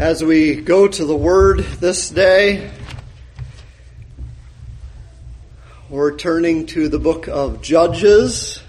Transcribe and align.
As 0.00 0.24
we 0.24 0.56
go 0.56 0.88
to 0.88 1.04
the 1.04 1.14
Word 1.14 1.58
this 1.58 2.08
day, 2.08 2.70
we're 5.90 6.16
turning 6.16 6.64
to 6.68 6.88
the 6.88 6.98
book 6.98 7.28
of 7.28 7.60
Judges. 7.60 8.62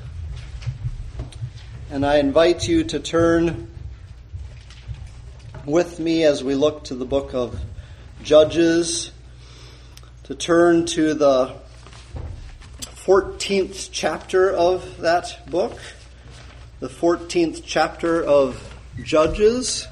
And 1.89 2.05
I 2.05 2.17
invite 2.17 2.67
you 2.67 2.83
to 2.83 2.99
turn 2.99 3.69
with 5.65 6.01
me 6.01 6.25
as 6.25 6.43
we 6.43 6.53
look 6.53 6.83
to 6.85 6.95
the 6.95 7.05
book 7.05 7.33
of 7.33 7.57
Judges, 8.21 9.13
to 10.23 10.35
turn 10.35 10.85
to 10.87 11.13
the 11.13 11.55
14th 13.05 13.87
chapter 13.93 14.51
of 14.51 14.97
that 14.97 15.49
book, 15.49 15.79
the 16.81 16.89
14th 16.89 17.63
chapter 17.65 18.21
of 18.21 18.77
Judges. 19.01 19.87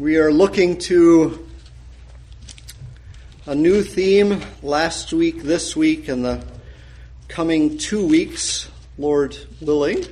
We 0.00 0.16
are 0.16 0.32
looking 0.32 0.78
to 0.78 1.46
a 3.44 3.54
new 3.54 3.82
theme 3.82 4.40
last 4.62 5.12
week, 5.12 5.42
this 5.42 5.76
week, 5.76 6.08
and 6.08 6.24
the 6.24 6.42
coming 7.28 7.76
two 7.76 8.06
weeks, 8.06 8.70
Lord 8.96 9.36
willing. 9.60 10.06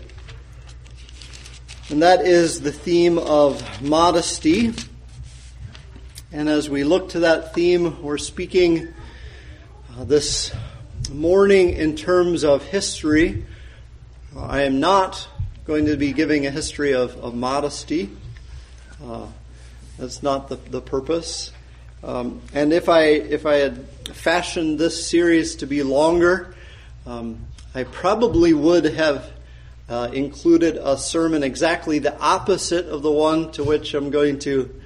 And 1.88 2.02
that 2.02 2.26
is 2.26 2.60
the 2.60 2.70
theme 2.70 3.16
of 3.16 3.80
modesty. 3.80 4.74
And 6.32 6.50
as 6.50 6.68
we 6.68 6.84
look 6.84 7.08
to 7.10 7.20
that 7.20 7.54
theme, 7.54 8.02
we're 8.02 8.18
speaking 8.18 8.88
uh, 9.96 10.04
this 10.04 10.52
morning 11.10 11.70
in 11.70 11.96
terms 11.96 12.44
of 12.44 12.62
history. 12.62 13.46
I 14.36 14.64
am 14.64 14.80
not 14.80 15.26
going 15.64 15.86
to 15.86 15.96
be 15.96 16.12
giving 16.12 16.44
a 16.44 16.50
history 16.50 16.92
of, 16.92 17.16
of 17.16 17.34
modesty. 17.34 18.10
Uh, 19.02 19.28
that's 19.98 20.22
not 20.22 20.48
the, 20.48 20.56
the 20.56 20.80
purpose. 20.80 21.52
Um, 22.02 22.40
and 22.54 22.72
if 22.72 22.88
I 22.88 23.02
if 23.02 23.44
I 23.44 23.56
had 23.56 23.88
fashioned 24.12 24.78
this 24.78 25.08
series 25.08 25.56
to 25.56 25.66
be 25.66 25.82
longer, 25.82 26.54
um, 27.06 27.46
I 27.74 27.82
probably 27.84 28.52
would 28.52 28.84
have 28.84 29.30
uh, 29.88 30.10
included 30.12 30.76
a 30.76 30.96
sermon 30.96 31.42
exactly 31.42 31.98
the 31.98 32.18
opposite 32.20 32.86
of 32.86 33.02
the 33.02 33.10
one 33.10 33.50
to 33.52 33.64
which 33.64 33.94
I'm 33.94 34.10
going 34.10 34.38
to 34.40 34.80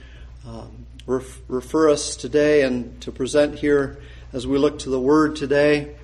um, 0.46 0.86
ref- 1.06 1.40
refer 1.48 1.90
us 1.90 2.16
today 2.16 2.62
and 2.62 3.00
to 3.02 3.12
present 3.12 3.58
here 3.58 3.98
as 4.32 4.46
we 4.46 4.56
look 4.56 4.78
to 4.80 4.90
the 4.90 5.00
Word 5.00 5.36
today. 5.36 5.94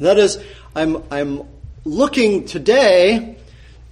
That 0.00 0.18
is, 0.18 0.42
I'm 0.74 1.04
I'm 1.10 1.42
looking 1.84 2.46
today 2.46 3.36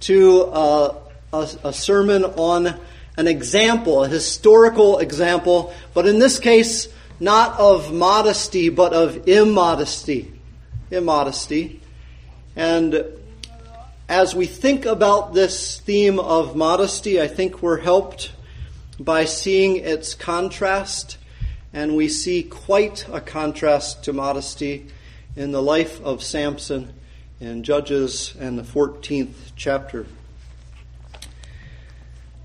to 0.01 0.41
uh, 0.43 0.95
a, 1.31 1.49
a 1.63 1.73
sermon 1.73 2.25
on 2.25 2.77
an 3.17 3.27
example, 3.27 4.03
a 4.03 4.07
historical 4.07 4.99
example, 4.99 5.73
but 5.93 6.05
in 6.07 6.19
this 6.19 6.39
case, 6.39 6.87
not 7.19 7.59
of 7.59 7.93
modesty, 7.93 8.69
but 8.69 8.93
of 8.93 9.27
immodesty. 9.27 10.33
Immodesty. 10.91 11.81
And 12.55 13.05
as 14.07 14.35
we 14.35 14.45
think 14.45 14.85
about 14.85 15.33
this 15.33 15.79
theme 15.79 16.19
of 16.19 16.55
modesty, 16.55 17.21
I 17.21 17.27
think 17.27 17.61
we're 17.61 17.79
helped 17.79 18.31
by 18.99 19.25
seeing 19.25 19.77
its 19.77 20.13
contrast, 20.13 21.17
and 21.73 21.95
we 21.95 22.07
see 22.07 22.43
quite 22.43 23.07
a 23.11 23.19
contrast 23.19 24.03
to 24.03 24.13
modesty 24.13 24.87
in 25.35 25.51
the 25.51 25.61
life 25.61 26.01
of 26.01 26.23
Samson 26.23 26.93
in 27.39 27.63
Judges 27.63 28.35
and 28.39 28.57
the 28.57 28.63
14th 28.63 29.51
chapter. 29.55 30.05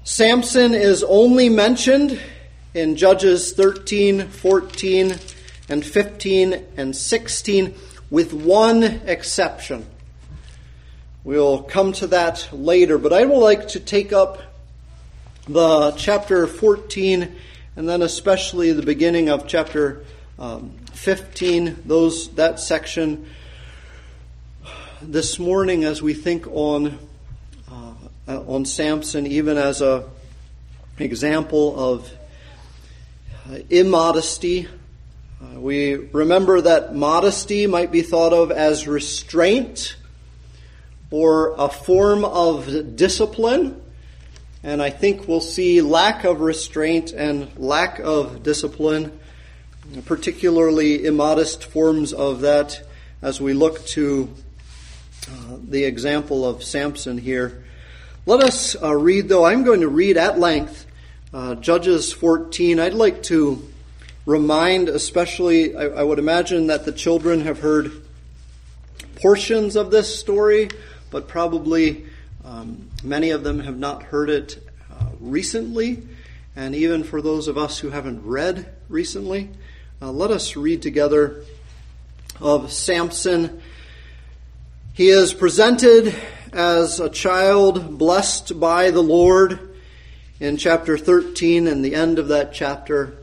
Samson 0.03 0.73
is 0.73 1.05
only 1.05 1.51
mentioned 1.51 2.19
in 2.73 2.97
Judges 2.97 3.53
13, 3.53 4.29
14, 4.29 5.15
and 5.69 5.85
15 5.85 6.65
and 6.79 6.97
16, 6.97 7.75
with 8.11 8.33
one 8.33 8.83
exception. 8.83 9.87
We'll 11.23 11.63
come 11.63 11.93
to 11.95 12.07
that 12.09 12.49
later, 12.51 12.97
but 12.97 13.13
I 13.13 13.27
would 13.27 13.39
like 13.39 13.69
to 13.69 13.81
take 13.81 14.11
up 14.11 14.43
the 15.47 15.91
chapter 15.93 16.47
14 16.47 17.37
and 17.77 17.89
then 17.89 18.01
especially 18.01 18.73
the 18.73 18.83
beginning 18.83 19.29
of 19.29 19.47
chapter 19.47 20.05
um, 20.39 20.71
15, 20.93 21.83
those 21.85 22.31
that 22.31 22.59
section 22.59 23.27
this 25.03 25.39
morning 25.39 25.85
as 25.85 26.01
we 26.01 26.15
think 26.15 26.47
on 26.49 26.99
uh, 28.31 28.43
on 28.47 28.65
Samson 28.65 29.27
even 29.27 29.57
as 29.57 29.83
a 29.83 30.05
example 30.99 31.95
of 31.95 32.13
uh, 33.51 33.59
immodesty. 33.71 34.69
Uh, 35.43 35.59
we 35.59 35.95
remember 35.95 36.61
that 36.61 36.95
modesty 36.95 37.67
might 37.67 37.91
be 37.91 38.03
thought 38.03 38.33
of 38.33 38.53
as 38.53 38.87
restraint 38.87 39.97
or 41.11 41.55
a 41.59 41.69
form 41.69 42.25
of 42.25 42.95
discipline. 42.95 43.83
And 44.63 44.81
I 44.81 44.91
think 44.91 45.27
we'll 45.27 45.41
see 45.41 45.81
lack 45.81 46.25
of 46.25 46.41
restraint 46.41 47.13
and 47.13 47.51
lack 47.59 47.99
of 47.99 48.43
discipline, 48.43 49.19
particularly 50.05 51.05
immodest 51.05 51.65
forms 51.65 52.13
of 52.13 52.43
that, 52.43 52.81
as 53.23 53.41
we 53.41 53.55
look 53.55 53.85
to 53.87 54.33
uh, 55.29 55.57
the 55.67 55.85
example 55.85 56.47
of 56.47 56.63
Samson 56.63 57.19
here. 57.19 57.65
Let 58.31 58.45
us 58.45 58.81
uh, 58.81 58.95
read, 58.95 59.29
though, 59.29 59.45
I'm 59.45 59.65
going 59.65 59.81
to 59.81 59.89
read 59.89 60.17
at 60.17 60.39
length 60.39 60.87
uh, 61.35 61.57
Judges 61.57 62.13
14. 62.13 62.79
I'd 62.79 62.95
like 62.95 63.25
to 63.25 63.69
remind, 64.25 64.89
especially, 64.89 65.75
I, 65.75 65.87
I, 65.87 66.03
would 66.05 66.21
imagine 66.21 66.69
that 66.69 66.85
the 66.85 66.93
children 66.93 67.41
have 67.41 67.59
heard 67.59 67.91
portions 69.17 69.75
of 69.75 69.91
this 69.91 70.17
story, 70.17 70.71
but 71.11 71.27
probably 71.27 72.07
um, 72.45 72.89
many 73.03 73.31
of 73.31 73.43
them 73.43 73.59
have 73.59 73.77
not 73.77 74.05
heard 74.05 74.31
it 74.31 74.65
uh, 74.93 75.07
recently. 75.19 76.07
And 76.55 76.77
even 76.77 77.03
for 77.03 77.21
those 77.21 77.49
of 77.49 77.59
us 77.59 77.81
who 77.81 77.91
haven't 77.91 78.25
read 78.25 78.73
recently, 78.89 79.51
uh, 80.01 80.13
let 80.13 80.31
us 80.31 80.55
read 80.55 80.83
together 80.83 81.43
of 82.41 82.71
Samson. 82.73 83.61
He 84.93 85.09
is 85.09 85.35
presented 85.35 86.15
as 86.53 86.99
a 86.99 87.09
child 87.09 87.99
blessed 87.99 88.59
by 88.59 88.91
the 88.91 89.03
Lord 89.03 89.77
in 90.41 90.57
chapter 90.57 90.99
13 90.99 91.67
and 91.67 91.85
the 91.85 91.95
end 91.95 92.19
of 92.19 92.29
that 92.29 92.53
chapter. 92.53 93.17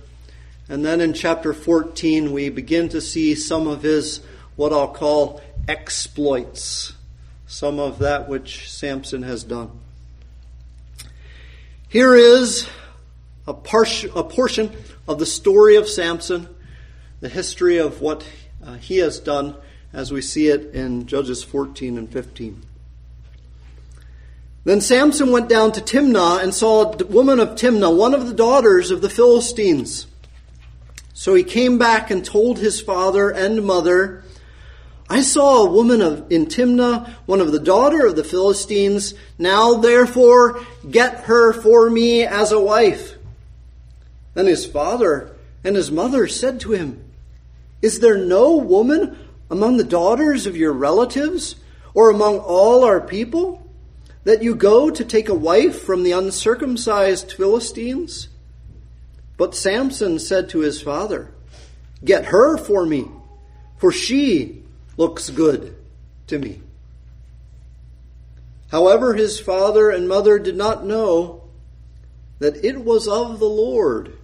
And 0.69 0.85
then 0.85 1.01
in 1.01 1.13
chapter 1.13 1.53
14, 1.53 2.31
we 2.31 2.49
begin 2.49 2.89
to 2.89 3.01
see 3.01 3.35
some 3.35 3.67
of 3.67 3.81
his, 3.81 4.21
what 4.55 4.71
I'll 4.71 4.93
call 4.93 5.41
exploits, 5.67 6.93
some 7.47 7.79
of 7.79 7.99
that 7.99 8.29
which 8.29 8.71
Samson 8.71 9.23
has 9.23 9.43
done. 9.43 9.71
Here 11.89 12.15
is 12.15 12.67
a, 13.45 13.53
portion 13.53 14.71
of 15.07 15.19
the 15.19 15.25
story 15.25 15.75
of 15.75 15.87
Samson, 15.87 16.47
the 17.19 17.29
history 17.29 17.77
of 17.77 18.01
what 18.01 18.25
uh, 18.63 18.73
he 18.75 18.97
has 18.97 19.19
done 19.19 19.55
as 19.93 20.11
we 20.11 20.21
see 20.21 20.49
it 20.49 20.73
in 20.73 21.07
Judges 21.07 21.43
14 21.43 21.97
and 21.97 22.11
15. 22.11 22.61
Then 24.67 24.81
Samson 24.81 25.31
went 25.31 25.47
down 25.47 25.71
to 25.71 25.81
Timnah 25.81 26.43
and 26.43 26.53
saw 26.53 26.91
a 26.91 27.05
woman 27.05 27.39
of 27.39 27.51
Timnah, 27.51 27.95
one 27.95 28.13
of 28.13 28.27
the 28.27 28.33
daughters 28.33 28.91
of 28.91 28.99
the 28.99 29.09
Philistines. 29.09 30.07
So 31.13 31.35
he 31.35 31.45
came 31.45 31.77
back 31.77 32.11
and 32.11 32.25
told 32.25 32.59
his 32.59 32.81
father 32.81 33.29
and 33.29 33.63
mother, 33.63 34.25
I 35.09 35.21
saw 35.21 35.63
a 35.63 35.71
woman 35.71 36.01
of, 36.01 36.29
in 36.29 36.47
Timnah, 36.47 37.09
one 37.27 37.39
of 37.39 37.53
the 37.53 37.61
daughter 37.61 38.05
of 38.05 38.17
the 38.17 38.25
Philistines. 38.25 39.13
Now 39.37 39.75
therefore 39.75 40.59
get 40.91 41.21
her 41.21 41.53
for 41.53 41.89
me 41.89 42.25
as 42.25 42.51
a 42.51 42.59
wife. 42.59 43.15
Then 44.33 44.47
his 44.47 44.65
father 44.65 45.33
and 45.63 45.77
his 45.77 45.91
mother 45.91 46.27
said 46.27 46.59
to 46.59 46.73
him, 46.73 47.05
Is 47.81 48.01
there 48.01 48.17
no 48.17 48.57
woman 48.57 49.17
among 49.49 49.77
the 49.77 49.85
daughters 49.85 50.45
of 50.45 50.57
your 50.57 50.73
relatives 50.73 51.55
or 51.93 52.09
among 52.09 52.39
all 52.39 52.83
our 52.83 52.99
people? 52.99 53.63
That 54.27 54.43
you 54.43 54.53
go 54.53 54.89
to 54.89 55.05
take 55.05 55.29
a 55.29 55.33
wife 55.33 55.83
from 55.83 56.03
the 56.03 56.11
uncircumcised 56.11 57.31
Philistines? 57.31 58.27
But 59.37 59.55
Samson 59.55 60.19
said 60.19 60.49
to 60.49 60.59
his 60.59 60.81
father, 60.81 61.31
Get 62.03 62.25
her 62.25 62.57
for 62.57 62.85
me, 62.85 63.05
for 63.77 63.89
she 63.89 64.63
looks 64.97 65.29
good 65.29 65.77
to 66.27 66.39
me. 66.39 66.59
However, 68.69 69.13
his 69.13 69.39
father 69.39 69.89
and 69.89 70.09
mother 70.09 70.39
did 70.39 70.57
not 70.57 70.85
know 70.85 71.43
that 72.39 72.65
it 72.65 72.83
was 72.83 73.07
of 73.07 73.39
the 73.39 73.45
Lord. 73.45 74.17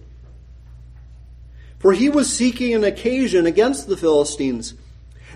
For 1.78 1.94
he 1.94 2.10
was 2.10 2.30
seeking 2.30 2.74
an 2.74 2.84
occasion 2.84 3.46
against 3.46 3.88
the 3.88 3.96
Philistines 3.96 4.74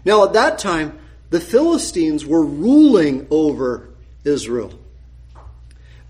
Now, 0.04 0.26
at 0.26 0.34
that 0.34 0.58
time, 0.58 0.98
the 1.30 1.40
Philistines 1.40 2.26
were 2.26 2.44
ruling 2.44 3.26
over 3.30 3.88
Israel. 4.24 4.72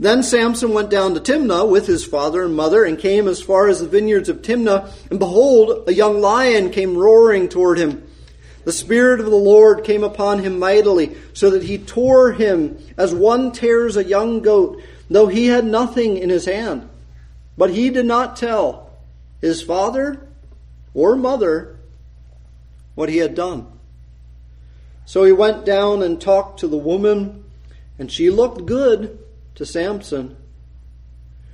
Then 0.01 0.23
Samson 0.23 0.73
went 0.73 0.91
down 0.91 1.15
to 1.15 1.21
Timnah 1.21 1.69
with 1.69 1.87
his 1.87 2.05
father 2.05 2.45
and 2.45 2.55
mother 2.55 2.85
and 2.85 2.99
came 2.99 3.27
as 3.27 3.43
far 3.43 3.69
as 3.69 3.81
the 3.81 3.89
vineyards 3.89 4.29
of 4.29 4.43
Timnah. 4.43 4.93
And 5.11 5.19
behold, 5.19 5.89
a 5.89 5.93
young 5.93 6.21
lion 6.21 6.71
came 6.71 6.97
roaring 6.97 7.49
toward 7.49 7.79
him. 7.79 8.09
The 8.65 8.73
Spirit 8.73 9.19
of 9.19 9.27
the 9.27 9.35
Lord 9.35 9.83
came 9.83 10.05
upon 10.05 10.41
him 10.41 10.59
mightily, 10.59 11.17
so 11.33 11.51
that 11.51 11.63
he 11.63 11.79
tore 11.79 12.33
him 12.33 12.79
as 12.97 13.15
one 13.15 13.51
tears 13.51 13.97
a 13.97 14.05
young 14.05 14.41
goat, 14.41 14.83
though 15.09 15.27
he 15.27 15.47
had 15.47 15.65
nothing 15.65 16.19
in 16.19 16.29
his 16.29 16.45
hand. 16.45 16.89
But 17.57 17.71
he 17.71 17.91
did 17.91 18.07
not 18.07 18.37
tell 18.37 18.91
his 19.41 19.63
father 19.63 20.29
or 20.95 21.17
mother 21.17 21.77
what 22.95 23.09
he 23.09 23.17
had 23.17 23.35
done. 23.35 23.67
So 25.07 25.25
he 25.25 25.33
went 25.33 25.65
down 25.65 26.03
and 26.03 26.21
talked 26.21 26.61
to 26.61 26.69
the 26.69 26.77
woman, 26.77 27.45
and 27.99 28.11
she 28.11 28.31
looked 28.31 28.67
good 28.67 29.19
to 29.57 29.67
Samson. 29.67 30.37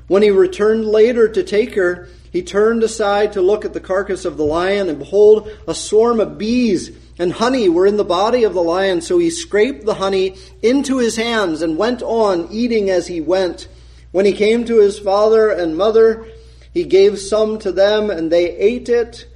When 0.07 0.23
he 0.23 0.31
returned 0.31 0.85
later 0.85 1.29
to 1.29 1.43
take 1.43 1.75
her, 1.75 2.09
he 2.31 2.43
turned 2.43 2.83
aside 2.83 3.33
to 3.33 3.43
look 3.43 3.65
at 3.65 3.73
the 3.73 3.81
carcass 3.81 4.25
of 4.25 4.37
the 4.37 4.45
lion, 4.45 4.89
and 4.89 4.99
behold, 4.99 5.51
a 5.67 5.75
swarm 5.75 6.21
of 6.21 6.37
bees 6.37 6.91
and 7.19 7.33
honey 7.33 7.69
were 7.69 7.87
in 7.87 7.97
the 7.97 8.05
body 8.05 8.45
of 8.45 8.55
the 8.55 8.63
lion. 8.63 9.01
So 9.01 9.19
he 9.19 9.31
scraped 9.31 9.87
the 9.87 9.95
honey 9.95 10.37
into 10.61 10.99
his 10.99 11.17
hands 11.17 11.63
and 11.63 11.79
went 11.79 12.03
on 12.03 12.49
eating 12.51 12.91
as 12.91 13.07
he 13.07 13.21
went. 13.21 13.69
When 14.11 14.27
he 14.27 14.33
came 14.33 14.65
to 14.65 14.81
his 14.81 14.99
father 14.99 15.49
and 15.49 15.77
mother, 15.77 16.27
he 16.73 16.85
gave 16.85 17.19
some 17.19 17.59
to 17.61 17.73
them, 17.73 18.11
and 18.11 18.31
they 18.31 18.57
ate 18.57 18.89
it, 18.89 19.27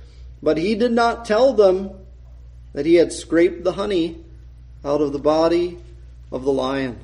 but 0.42 0.58
he 0.58 0.74
did 0.74 0.92
not 0.92 1.24
tell 1.24 1.52
them 1.52 1.92
that 2.72 2.84
he 2.84 2.96
had 2.96 3.12
scraped 3.12 3.64
the 3.64 3.72
honey 3.72 4.24
out 4.84 5.00
of 5.00 5.12
the 5.12 5.18
body 5.18 5.78
of 6.30 6.44
the 6.44 6.52
lion. 6.52 6.98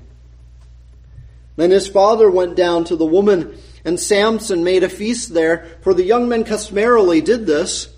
Then 1.56 1.70
his 1.70 1.86
father 1.86 2.30
went 2.30 2.56
down 2.56 2.84
to 2.84 2.96
the 2.96 3.06
woman, 3.06 3.56
and 3.84 3.98
Samson 4.00 4.64
made 4.64 4.82
a 4.82 4.88
feast 4.88 5.34
there, 5.34 5.78
for 5.82 5.94
the 5.94 6.04
young 6.04 6.28
men 6.28 6.44
customarily 6.44 7.20
did 7.20 7.46
this. 7.46 7.88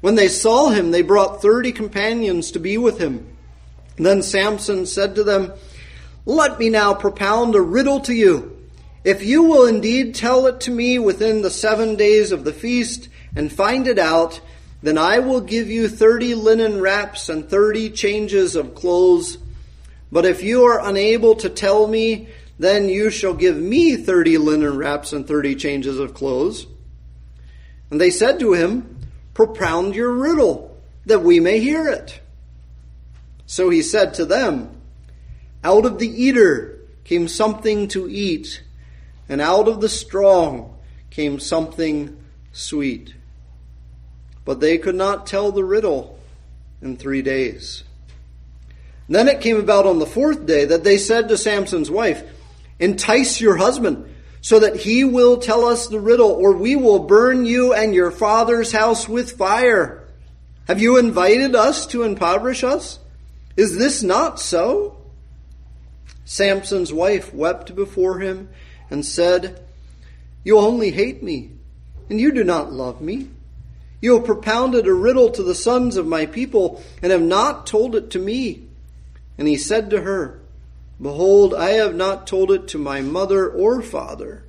When 0.00 0.14
they 0.14 0.28
saw 0.28 0.70
him, 0.70 0.90
they 0.90 1.02
brought 1.02 1.42
thirty 1.42 1.72
companions 1.72 2.52
to 2.52 2.58
be 2.58 2.78
with 2.78 2.98
him. 2.98 3.36
Then 3.96 4.22
Samson 4.22 4.86
said 4.86 5.14
to 5.14 5.24
them, 5.24 5.52
Let 6.24 6.58
me 6.58 6.68
now 6.68 6.94
propound 6.94 7.54
a 7.54 7.60
riddle 7.60 8.00
to 8.00 8.14
you. 8.14 8.56
If 9.04 9.24
you 9.24 9.44
will 9.44 9.66
indeed 9.66 10.14
tell 10.14 10.46
it 10.46 10.60
to 10.62 10.70
me 10.70 10.98
within 10.98 11.42
the 11.42 11.50
seven 11.50 11.96
days 11.96 12.32
of 12.32 12.44
the 12.44 12.52
feast 12.52 13.08
and 13.34 13.52
find 13.52 13.86
it 13.86 13.98
out, 13.98 14.40
then 14.82 14.98
I 14.98 15.20
will 15.20 15.40
give 15.40 15.68
you 15.68 15.88
thirty 15.88 16.34
linen 16.34 16.80
wraps 16.80 17.28
and 17.28 17.48
thirty 17.48 17.90
changes 17.90 18.56
of 18.56 18.74
clothes. 18.74 19.38
But 20.16 20.24
if 20.24 20.42
you 20.42 20.64
are 20.64 20.80
unable 20.80 21.34
to 21.34 21.50
tell 21.50 21.86
me, 21.86 22.28
then 22.58 22.88
you 22.88 23.10
shall 23.10 23.34
give 23.34 23.58
me 23.58 23.96
thirty 23.96 24.38
linen 24.38 24.78
wraps 24.78 25.12
and 25.12 25.28
thirty 25.28 25.54
changes 25.54 25.98
of 25.98 26.14
clothes. 26.14 26.66
And 27.90 28.00
they 28.00 28.08
said 28.08 28.40
to 28.40 28.54
him, 28.54 28.96
Propound 29.34 29.94
your 29.94 30.10
riddle, 30.10 30.74
that 31.04 31.22
we 31.22 31.38
may 31.38 31.60
hear 31.60 31.86
it. 31.90 32.18
So 33.44 33.68
he 33.68 33.82
said 33.82 34.14
to 34.14 34.24
them, 34.24 34.80
Out 35.62 35.84
of 35.84 35.98
the 35.98 36.08
eater 36.08 36.80
came 37.04 37.28
something 37.28 37.86
to 37.88 38.08
eat, 38.08 38.62
and 39.28 39.42
out 39.42 39.68
of 39.68 39.82
the 39.82 39.90
strong 39.90 40.78
came 41.10 41.38
something 41.38 42.16
sweet. 42.52 43.14
But 44.46 44.60
they 44.60 44.78
could 44.78 44.96
not 44.96 45.26
tell 45.26 45.52
the 45.52 45.62
riddle 45.62 46.18
in 46.80 46.96
three 46.96 47.20
days. 47.20 47.84
Then 49.08 49.28
it 49.28 49.40
came 49.40 49.58
about 49.58 49.86
on 49.86 49.98
the 49.98 50.06
fourth 50.06 50.46
day 50.46 50.64
that 50.64 50.84
they 50.84 50.98
said 50.98 51.28
to 51.28 51.38
Samson's 51.38 51.90
wife, 51.90 52.22
Entice 52.78 53.40
your 53.40 53.56
husband 53.56 54.12
so 54.40 54.60
that 54.60 54.76
he 54.76 55.02
will 55.02 55.38
tell 55.38 55.64
us 55.64 55.88
the 55.88 55.98
riddle, 55.98 56.30
or 56.30 56.52
we 56.52 56.76
will 56.76 57.00
burn 57.00 57.44
you 57.44 57.72
and 57.72 57.92
your 57.92 58.12
father's 58.12 58.70
house 58.70 59.08
with 59.08 59.36
fire. 59.36 60.06
Have 60.68 60.80
you 60.80 60.98
invited 60.98 61.56
us 61.56 61.86
to 61.88 62.04
impoverish 62.04 62.62
us? 62.62 63.00
Is 63.56 63.76
this 63.76 64.04
not 64.04 64.38
so? 64.38 64.98
Samson's 66.24 66.92
wife 66.92 67.34
wept 67.34 67.74
before 67.74 68.20
him 68.20 68.48
and 68.90 69.04
said, 69.04 69.60
You 70.44 70.58
only 70.58 70.90
hate 70.90 71.22
me, 71.22 71.50
and 72.08 72.20
you 72.20 72.32
do 72.32 72.44
not 72.44 72.72
love 72.72 73.00
me. 73.00 73.30
You 74.00 74.16
have 74.16 74.26
propounded 74.26 74.86
a 74.86 74.92
riddle 74.92 75.30
to 75.30 75.42
the 75.42 75.54
sons 75.54 75.96
of 75.96 76.06
my 76.06 76.26
people, 76.26 76.82
and 77.02 77.10
have 77.10 77.22
not 77.22 77.66
told 77.66 77.96
it 77.96 78.10
to 78.10 78.20
me. 78.20 78.65
And 79.38 79.46
he 79.46 79.56
said 79.56 79.90
to 79.90 80.02
her, 80.02 80.40
Behold, 81.00 81.54
I 81.54 81.70
have 81.70 81.94
not 81.94 82.26
told 82.26 82.50
it 82.50 82.68
to 82.68 82.78
my 82.78 83.02
mother 83.02 83.48
or 83.48 83.82
father. 83.82 84.44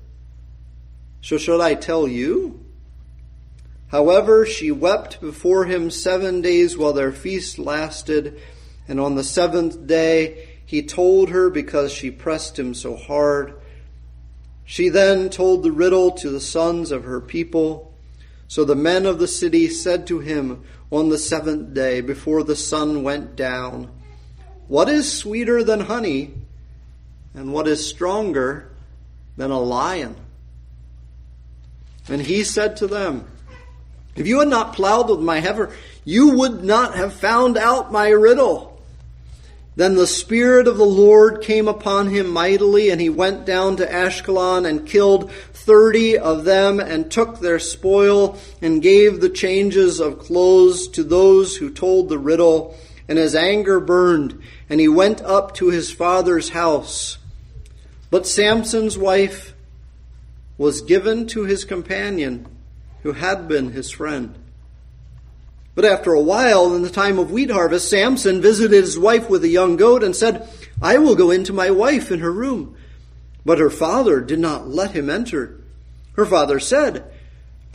So 1.22 1.38
shall 1.38 1.62
I 1.62 1.76
tell 1.76 2.08
you? 2.08 2.64
However, 3.90 4.46
she 4.46 4.72
wept 4.72 5.22
before 5.22 5.66
him 5.66 5.90
seven 5.90 6.42
days 6.42 6.78
while 6.78 6.94
their 6.94 7.12
feast 7.12 7.58
lasted, 7.58 8.40
and 8.88 9.00
on 9.00 9.16
the 9.16 9.24
seventh 9.24 9.88
day 9.88 10.48
he 10.66 10.84
told 10.84 11.30
her 11.30 11.50
because 11.50 11.92
she 11.92 12.12
pressed 12.12 12.60
him 12.60 12.74
so 12.74 12.96
hard. 12.96 13.54
She 14.66 14.90
then 14.90 15.30
told 15.30 15.64
the 15.64 15.72
riddle 15.72 16.12
to 16.12 16.30
the 16.30 16.42
sons 16.42 16.92
of 16.92 17.06
her 17.06 17.22
people. 17.22 17.94
So 18.50 18.66
the 18.66 18.76
men 18.76 19.06
of 19.06 19.20
the 19.20 19.28
city 19.28 19.70
said 19.70 20.06
to 20.08 20.20
him 20.20 20.64
on 20.92 21.08
the 21.08 21.18
seventh 21.18 21.74
day 21.74 22.02
before 22.02 22.44
the 22.44 22.56
sun 22.56 23.04
went 23.04 23.38
down, 23.38 23.90
what 24.68 24.90
is 24.90 25.12
sweeter 25.12 25.64
than 25.64 25.82
honey, 25.82 26.34
and 27.34 27.54
what 27.54 27.68
is 27.68 27.88
stronger 27.88 28.70
than 29.38 29.52
a 29.52 29.60
lion? 29.60 30.16
And 32.10 32.22
he 32.22 32.44
said 32.44 32.78
to 32.78 32.88
them, 32.88 33.28
If 34.16 34.28
you 34.28 34.40
had 34.40 34.48
not 34.48 34.74
plowed 34.74 35.10
with 35.10 35.20
my 35.20 35.40
heifer, 35.40 35.76
you 36.06 36.38
would 36.38 36.64
not 36.64 36.96
have 36.96 37.14
found 37.14 37.58
out 37.58 37.92
my 37.92 38.10
riddle. 38.10 38.82
Then 39.76 39.96
the 39.96 40.08
Spirit 40.08 40.68
of 40.68 40.78
the 40.78 40.86
Lord 40.86 41.44
came 41.44 41.68
upon 41.68 42.10
him 42.10 42.30
mightily, 42.30 42.90
and 42.90 43.00
he 43.00 43.10
went 43.10 43.46
down 43.46 43.78
to 43.78 43.86
Ashkelon 43.86 44.68
and 44.68 44.88
killed 44.88 45.32
thirty 45.54 46.18
of 46.18 46.46
them, 46.46 46.80
and 46.80 47.12
took 47.12 47.40
their 47.40 47.60
spoil, 47.60 48.40
and 48.60 48.82
gave 48.82 49.22
the 49.22 49.30
changes 49.30 50.00
of 50.00 50.18
clothes 50.18 50.88
to 50.88 51.04
those 51.04 51.58
who 51.58 51.70
told 51.70 52.10
the 52.10 52.18
riddle. 52.18 52.76
And 53.08 53.18
his 53.18 53.36
anger 53.36 53.80
burned, 53.80 54.42
and 54.70 54.80
he 54.80 54.88
went 54.88 55.22
up 55.22 55.54
to 55.56 55.70
his 55.70 55.92
father's 55.92 56.50
house. 56.50 57.18
But 58.10 58.28
Samson's 58.28 58.98
wife 58.98 59.54
was 60.58 60.82
given 60.82 61.28
to 61.28 61.44
his 61.44 61.64
companion, 61.64 62.48
who 63.04 63.14
had 63.14 63.48
been 63.48 63.72
his 63.72 63.92
friend. 63.92 64.36
But 65.76 65.86
after 65.86 66.12
a 66.12 66.22
while, 66.22 66.76
in 66.76 66.82
the 66.82 66.90
time 66.90 67.20
of 67.20 67.32
wheat 67.32 67.52
harvest, 67.52 67.88
Samson 67.88 68.42
visited 68.42 68.72
his 68.76 68.98
wife 68.98 69.30
with 69.30 69.44
a 69.44 69.50
young 69.50 69.76
goat 69.76 70.04
and 70.04 70.16
said, 70.16 70.50
I 70.82 70.98
will 70.98 71.16
go 71.16 71.30
into 71.30 71.54
my 71.54 71.70
wife 71.70 72.12
in 72.12 72.20
her 72.20 72.32
room. 72.32 72.76
But 73.46 73.60
her 73.60 73.70
father 73.70 74.20
did 74.20 74.40
not 74.40 74.68
let 74.68 74.92
him 74.92 75.10
enter. 75.10 75.56
Her 76.14 76.26
father 76.26 76.60
said, 76.60 77.06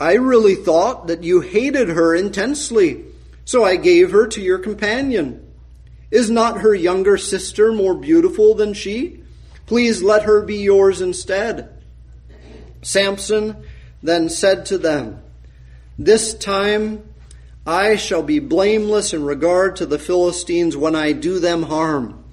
I 0.01 0.15
really 0.15 0.57
thought 0.57 1.07
that 1.07 1.23
you 1.23 1.41
hated 1.41 1.89
her 1.91 2.13
intensely, 2.13 3.05
so 3.53 3.65
I 3.65 3.77
gave 3.77 4.13
her 4.13 4.27
to 4.29 4.41
your 4.41 4.59
companion. 4.59 5.47
Is 6.11 6.31
not 6.31 6.63
her 6.63 6.75
younger 6.75 7.19
sister 7.19 7.71
more 7.71 7.95
beautiful 7.95 8.55
than 8.55 8.73
she? 8.73 9.25
Please 9.67 10.03
let 10.03 10.23
her 10.23 10.41
be 10.41 10.57
yours 10.57 11.03
instead. 11.03 11.69
Samson 12.81 13.63
then 14.03 14.31
said 14.31 14.65
to 14.65 14.79
them, 14.79 15.23
This 15.99 16.33
time 16.33 17.07
I 17.67 17.97
shall 17.97 18.23
be 18.23 18.39
blameless 18.39 19.13
in 19.13 19.23
regard 19.23 19.77
to 19.77 19.85
the 19.85 19.99
Philistines 19.99 20.75
when 20.75 20.97
I 20.97 21.13
do 21.13 21.39
them 21.39 21.65
harm. 21.65 22.25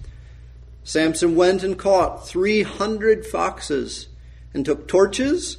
Samson 0.85 1.35
went 1.35 1.63
and 1.63 1.77
caught 1.77 2.29
three 2.29 2.63
hundred 2.63 3.25
foxes, 3.25 4.07
and 4.53 4.63
took 4.63 4.87
torches, 4.87 5.57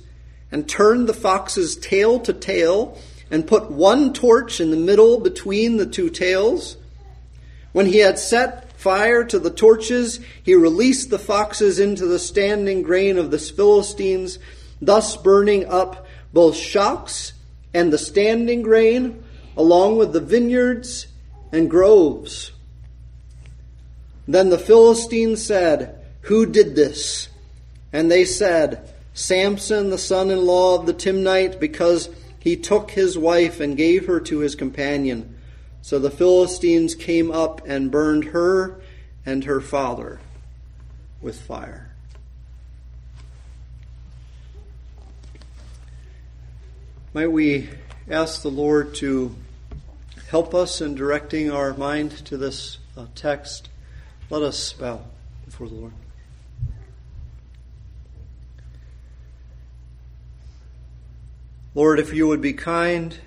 and 0.50 0.66
turned 0.66 1.06
the 1.06 1.12
foxes 1.12 1.76
tail 1.76 2.18
to 2.20 2.32
tail, 2.32 2.96
and 3.30 3.46
put 3.46 3.70
one 3.70 4.12
torch 4.12 4.60
in 4.60 4.70
the 4.70 4.76
middle 4.76 5.20
between 5.20 5.76
the 5.76 5.86
two 5.86 6.10
tails. 6.10 6.76
When 7.72 7.86
he 7.86 7.98
had 7.98 8.18
set 8.18 8.72
fire 8.72 9.24
to 9.24 9.38
the 9.38 9.50
torches, 9.50 10.20
he 10.42 10.54
released 10.54 11.10
the 11.10 11.18
foxes 11.18 11.78
into 11.78 12.06
the 12.06 12.18
standing 12.18 12.82
grain 12.82 13.18
of 13.18 13.30
the 13.30 13.38
Philistines, 13.38 14.38
thus 14.80 15.16
burning 15.16 15.66
up 15.66 16.06
both 16.32 16.56
shocks 16.56 17.32
and 17.72 17.92
the 17.92 17.98
standing 17.98 18.62
grain, 18.62 19.22
along 19.56 19.98
with 19.98 20.12
the 20.12 20.20
vineyards 20.20 21.06
and 21.52 21.70
groves. 21.70 22.52
Then 24.26 24.50
the 24.50 24.58
Philistines 24.58 25.44
said, 25.44 25.98
Who 26.22 26.46
did 26.46 26.74
this? 26.74 27.28
And 27.92 28.10
they 28.10 28.24
said, 28.24 28.94
Samson, 29.12 29.90
the 29.90 29.98
son 29.98 30.30
in 30.30 30.46
law 30.46 30.78
of 30.78 30.86
the 30.86 30.94
Timnite, 30.94 31.58
because 31.58 32.08
he 32.40 32.56
took 32.56 32.90
his 32.92 33.16
wife 33.16 33.60
and 33.60 33.76
gave 33.76 34.06
her 34.06 34.18
to 34.20 34.38
his 34.38 34.54
companion. 34.54 35.36
So 35.82 35.98
the 35.98 36.10
Philistines 36.10 36.94
came 36.94 37.30
up 37.30 37.60
and 37.66 37.90
burned 37.90 38.24
her 38.24 38.80
and 39.24 39.44
her 39.44 39.60
father 39.60 40.18
with 41.20 41.40
fire. 41.40 41.90
Might 47.12 47.30
we 47.30 47.68
ask 48.08 48.42
the 48.42 48.50
Lord 48.50 48.94
to 48.96 49.34
help 50.28 50.54
us 50.54 50.80
in 50.80 50.94
directing 50.94 51.50
our 51.50 51.74
mind 51.74 52.12
to 52.26 52.36
this 52.36 52.78
uh, 52.96 53.06
text? 53.14 53.68
Let 54.30 54.42
us 54.42 54.72
bow 54.72 55.02
before 55.44 55.68
the 55.68 55.74
Lord. 55.74 55.92
Lord, 61.74 61.98
if 61.98 62.12
you 62.12 62.26
would 62.26 62.40
be 62.40 62.52
kind 62.52 63.18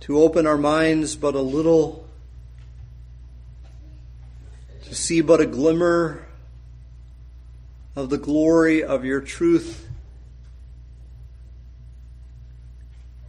to 0.00 0.18
open 0.20 0.46
our 0.46 0.58
minds 0.58 1.16
but 1.16 1.34
a 1.34 1.40
little, 1.40 2.06
to 4.84 4.94
see 4.94 5.20
but 5.20 5.40
a 5.40 5.46
glimmer 5.46 6.26
of 7.96 8.10
the 8.10 8.18
glory 8.18 8.82
of 8.82 9.04
your 9.04 9.20
truth 9.20 9.90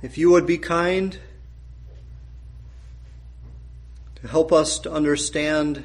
If 0.02 0.18
you 0.18 0.32
would 0.32 0.48
be 0.48 0.58
kind 0.58 1.20
to 4.16 4.28
help 4.28 4.52
us 4.52 4.80
to 4.80 4.92
understand 4.92 5.84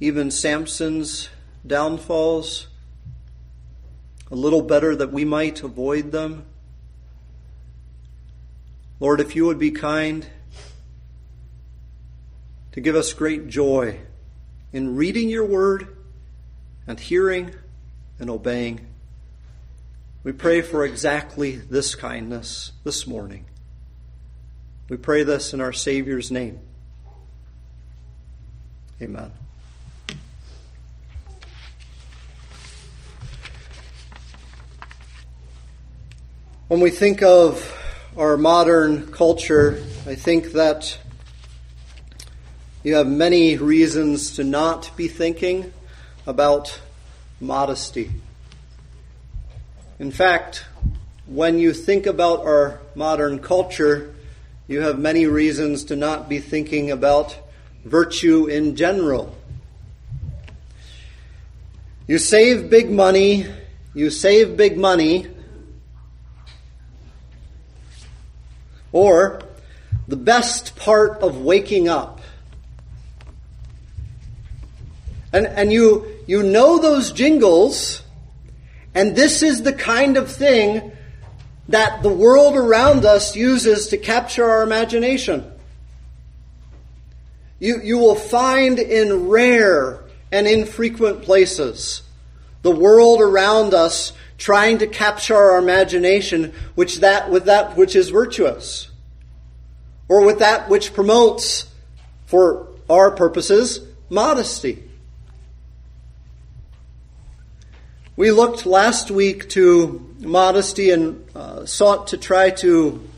even 0.00 0.32
Samson's 0.32 1.28
downfalls 1.64 2.66
a 4.30 4.36
little 4.36 4.62
better 4.62 4.94
that 4.94 5.12
we 5.12 5.24
might 5.24 5.62
avoid 5.62 6.12
them. 6.12 6.44
Lord, 9.00 9.20
if 9.20 9.34
you 9.34 9.46
would 9.46 9.58
be 9.58 9.70
kind 9.70 10.26
to 12.72 12.80
give 12.80 12.94
us 12.94 13.12
great 13.12 13.48
joy 13.48 13.98
in 14.72 14.96
reading 14.96 15.28
your 15.28 15.44
word 15.44 15.96
and 16.86 17.00
hearing 17.00 17.54
and 18.18 18.30
obeying. 18.30 18.86
We 20.22 20.32
pray 20.32 20.60
for 20.60 20.84
exactly 20.84 21.56
this 21.56 21.94
kindness 21.94 22.72
this 22.84 23.06
morning. 23.06 23.46
We 24.88 24.96
pray 24.96 25.22
this 25.22 25.54
in 25.54 25.60
our 25.60 25.72
Savior's 25.72 26.30
name. 26.30 26.60
Amen. 29.00 29.32
When 36.70 36.78
we 36.78 36.90
think 36.90 37.20
of 37.20 37.76
our 38.16 38.36
modern 38.36 39.10
culture, 39.10 39.82
I 40.06 40.14
think 40.14 40.52
that 40.52 40.96
you 42.84 42.94
have 42.94 43.08
many 43.08 43.56
reasons 43.56 44.36
to 44.36 44.44
not 44.44 44.96
be 44.96 45.08
thinking 45.08 45.72
about 46.28 46.80
modesty. 47.40 48.12
In 49.98 50.12
fact, 50.12 50.64
when 51.26 51.58
you 51.58 51.72
think 51.72 52.06
about 52.06 52.42
our 52.42 52.78
modern 52.94 53.40
culture, 53.40 54.14
you 54.68 54.82
have 54.82 54.96
many 54.96 55.26
reasons 55.26 55.82
to 55.86 55.96
not 55.96 56.28
be 56.28 56.38
thinking 56.38 56.92
about 56.92 57.36
virtue 57.84 58.46
in 58.46 58.76
general. 58.76 59.36
You 62.06 62.18
save 62.18 62.70
big 62.70 62.92
money, 62.92 63.46
you 63.92 64.10
save 64.10 64.56
big 64.56 64.78
money, 64.78 65.26
or 68.92 69.42
the 70.08 70.16
best 70.16 70.76
part 70.76 71.20
of 71.22 71.40
waking 71.40 71.88
up. 71.88 72.20
And, 75.32 75.46
and 75.46 75.72
you, 75.72 76.06
you 76.26 76.42
know 76.42 76.78
those 76.78 77.12
jingles 77.12 78.02
and 78.94 79.14
this 79.14 79.42
is 79.42 79.62
the 79.62 79.72
kind 79.72 80.16
of 80.16 80.30
thing 80.30 80.92
that 81.68 82.02
the 82.02 82.08
world 82.08 82.56
around 82.56 83.04
us 83.04 83.36
uses 83.36 83.88
to 83.88 83.96
capture 83.96 84.44
our 84.44 84.62
imagination. 84.62 85.50
You, 87.60 87.80
you 87.82 87.98
will 87.98 88.16
find 88.16 88.78
in 88.78 89.28
rare 89.28 90.02
and 90.32 90.46
infrequent 90.46 91.22
places 91.22 92.02
the 92.62 92.70
world 92.70 93.20
around 93.20 93.74
us 93.74 94.12
trying 94.38 94.78
to 94.78 94.86
capture 94.86 95.36
our 95.36 95.58
imagination 95.58 96.52
which 96.74 97.00
that, 97.00 97.30
with 97.30 97.44
that 97.44 97.76
which 97.76 97.94
is 97.94 98.08
virtuous 98.10 98.90
or 100.08 100.24
with 100.24 100.40
that 100.40 100.68
which 100.68 100.92
promotes, 100.92 101.66
for 102.26 102.68
our 102.88 103.10
purposes, 103.10 103.80
modesty. 104.08 104.82
We 108.16 108.32
looked 108.32 108.66
last 108.66 109.10
week 109.10 109.48
to 109.50 110.14
modesty 110.18 110.90
and 110.90 111.24
uh, 111.34 111.64
sought 111.64 112.08
to 112.08 112.18
try 112.18 112.50
to 112.50 113.08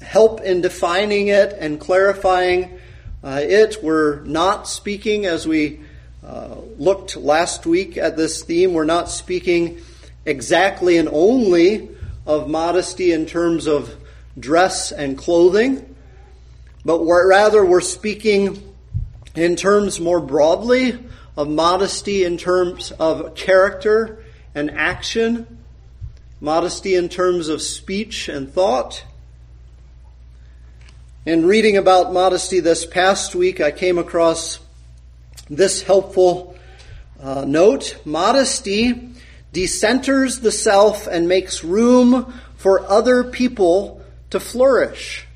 help 0.00 0.42
in 0.42 0.60
defining 0.60 1.28
it 1.28 1.54
and 1.58 1.80
clarifying 1.80 2.78
uh, 3.24 3.40
it. 3.42 3.82
We're 3.82 4.20
not 4.20 4.68
speaking, 4.68 5.26
as 5.26 5.46
we 5.46 5.80
uh, 6.24 6.56
looked 6.78 7.16
last 7.16 7.66
week 7.66 7.96
at 7.96 8.16
this 8.16 8.42
theme, 8.42 8.74
we're 8.74 8.84
not 8.84 9.08
speaking 9.08 9.80
exactly 10.24 10.96
and 10.96 11.08
only 11.10 11.88
of 12.26 12.48
modesty 12.48 13.12
in 13.12 13.26
terms 13.26 13.66
of 13.66 13.94
dress 14.38 14.92
and 14.92 15.18
clothing, 15.18 15.94
but 16.84 17.04
we're, 17.04 17.28
rather 17.28 17.64
we're 17.64 17.80
speaking 17.80 18.72
in 19.34 19.56
terms 19.56 19.98
more 19.98 20.20
broadly 20.20 20.98
of 21.36 21.48
modesty 21.48 22.24
in 22.24 22.36
terms 22.36 22.92
of 22.92 23.34
character 23.34 24.22
and 24.54 24.70
action, 24.70 25.58
modesty 26.40 26.94
in 26.94 27.08
terms 27.08 27.48
of 27.48 27.62
speech 27.62 28.28
and 28.28 28.52
thought. 28.52 29.04
In 31.24 31.46
reading 31.46 31.76
about 31.76 32.12
modesty 32.12 32.60
this 32.60 32.84
past 32.84 33.34
week, 33.34 33.60
I 33.60 33.70
came 33.70 33.96
across 33.96 34.58
this 35.48 35.82
helpful 35.82 36.56
uh, 37.20 37.44
note. 37.46 37.98
Modesty 38.04 39.12
decenters 39.52 40.40
the 40.40 40.52
self 40.52 41.06
and 41.06 41.28
makes 41.28 41.62
room 41.62 42.32
for 42.56 42.84
other 42.88 43.24
people 43.24 44.02
to 44.30 44.40
flourish. 44.40 45.26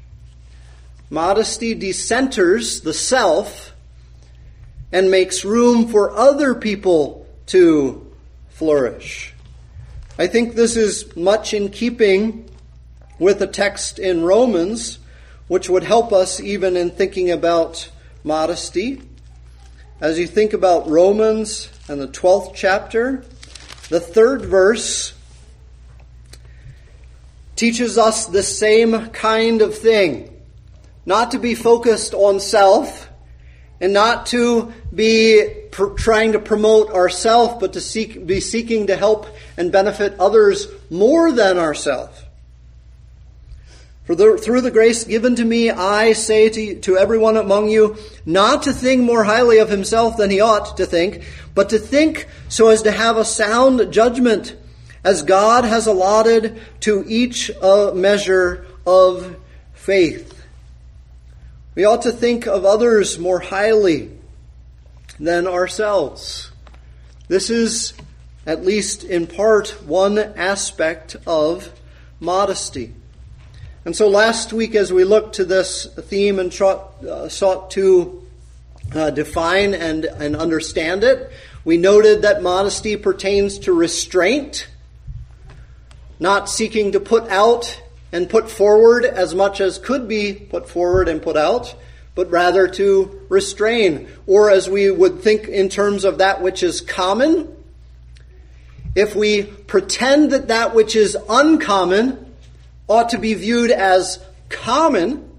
Modesty 1.11 1.75
decenters 1.75 2.83
the 2.83 2.95
self 2.95 3.73
and 4.93 5.11
makes 5.11 5.45
room 5.45 5.89
for 5.89 6.11
other 6.17 6.55
people 6.55 7.27
to 7.47 8.11
flourish. 8.49 9.35
I 10.19 10.27
think 10.27 10.55
this 10.55 10.77
is 10.77 11.15
much 11.15 11.53
in 11.53 11.69
keeping 11.69 12.49
with 13.19 13.41
a 13.43 13.47
text 13.47 13.99
in 13.99 14.25
Romans, 14.25 14.99
which 15.47 15.69
would 15.69 15.85
help 15.85 16.13
us 16.13 16.41
even 16.41 16.77
in 16.77 16.91
thinking 16.91 17.31
about 17.31 17.91
modesty. 18.25 19.03
As 19.99 20.19
you 20.19 20.27
think 20.27 20.53
about 20.53 20.91
Romans 20.91 21.71
and 21.89 21.99
the 21.99 22.09
12th 22.09 22.55
chapter, 22.55 23.25
the 23.89 23.99
third 23.99 24.45
verse 24.45 25.15
teaches 27.55 27.97
us 27.97 28.27
the 28.27 28.43
same 28.43 29.09
kind 29.09 29.63
of 29.63 29.75
thing. 29.75 30.39
Not 31.07 31.31
to 31.31 31.39
be 31.39 31.55
focused 31.55 32.13
on 32.13 32.41
self, 32.41 33.09
and 33.81 33.95
not 33.95 34.27
to 34.27 34.71
be 34.95 35.49
pr- 35.71 35.95
trying 35.95 36.33
to 36.33 36.41
promote 36.41 36.91
ourselves, 36.91 37.55
but 37.59 37.73
to 37.73 37.81
seek, 37.81 38.27
be 38.27 38.41
seeking 38.41 38.89
to 38.89 38.97
help 38.97 39.27
and 39.57 39.73
benefit 39.73 40.21
others 40.21 40.69
more 40.91 41.33
than 41.33 41.57
ourselves. 41.57 42.23
For 44.07 44.15
the, 44.15 44.39
through 44.39 44.61
the 44.61 44.71
grace 44.71 45.03
given 45.03 45.35
to 45.35 45.45
me, 45.45 45.69
I 45.69 46.13
say 46.13 46.49
to, 46.49 46.81
to 46.83 46.97
everyone 46.97 47.37
among 47.37 47.71
you, 47.71 47.97
not 48.25 48.63
to 48.63 48.73
think 48.73 49.03
more 49.03 49.25
highly 49.25 49.59
of 49.59 49.69
himself 49.69 50.17
than 50.17 50.31
he 50.31 50.41
ought 50.41 50.77
to 50.77 50.87
think, 50.87 51.25
but 51.57 51.71
to 51.71 51.81
think 51.81 52.29
so 52.49 52.69
as 52.69 52.83
to 52.83 52.93
have 52.93 53.17
a 53.17 53.25
sound 53.25 53.93
judgment, 53.93 54.55
as 55.03 55.23
God 55.23 55.65
has 55.65 55.89
allotted 55.89 56.61
to 56.81 57.05
each 57.09 57.51
a 57.51 57.93
measure 57.97 58.67
of 58.87 59.37
faith. 59.75 60.41
We 61.75 61.85
ought 61.85 62.03
to 62.03 62.13
think 62.13 62.47
of 62.47 62.65
others 62.65 63.19
more 63.19 63.41
highly 63.41 64.13
than 65.19 65.49
ourselves. 65.49 66.53
This 67.27 67.51
is, 67.51 67.93
at 68.47 68.65
least 68.65 69.03
in 69.03 69.27
part, 69.27 69.71
one 69.85 70.17
aspect 70.17 71.17
of 71.27 71.73
modesty. 72.21 72.95
And 73.87 73.95
so 73.95 74.09
last 74.09 74.53
week, 74.53 74.75
as 74.75 74.93
we 74.93 75.05
looked 75.05 75.37
to 75.37 75.45
this 75.45 75.87
theme 75.87 76.41
and 76.41 76.53
sought, 76.53 77.05
uh, 77.05 77.29
sought 77.29 77.71
to 77.71 78.27
uh, 78.93 79.11
define 79.11 79.75
and, 79.75 80.07
and 80.07 80.35
understand 80.35 81.05
it, 81.05 81.31
we 81.65 81.77
noted 81.77 82.23
that 82.23 82.43
modesty 82.43 82.97
pertains 82.97 83.61
to 83.61 83.73
restraint, 83.73 84.67
not 86.19 86.51
seeking 86.51 86.91
to 86.93 87.01
put 87.01 87.29
out 87.29 87.81
and 88.11 88.29
put 88.29 88.51
forward 88.51 89.05
as 89.05 89.37
much 89.37 89.61
as 89.61 89.79
could 89.79 90.09
be 90.09 90.33
put 90.35 90.69
forward 90.69 91.09
and 91.09 91.23
put 91.23 91.37
out, 91.37 91.73
but 92.17 92.29
rather 92.29 92.67
to 92.67 93.25
restrain. 93.29 94.09
Or 94.27 94.51
as 94.51 94.69
we 94.69 94.91
would 94.91 95.21
think 95.21 95.47
in 95.47 95.69
terms 95.69 96.05
of 96.05 96.19
that 96.19 96.43
which 96.43 96.65
is 96.65 96.81
common, 96.81 97.55
if 98.97 99.15
we 99.15 99.45
pretend 99.45 100.33
that 100.33 100.49
that 100.49 100.75
which 100.75 100.97
is 100.97 101.17
uncommon 101.29 102.26
ought 102.89 103.11
to 103.11 103.19
be 103.19 103.35
viewed 103.35 103.71
as 103.71 104.25
common, 104.49 105.31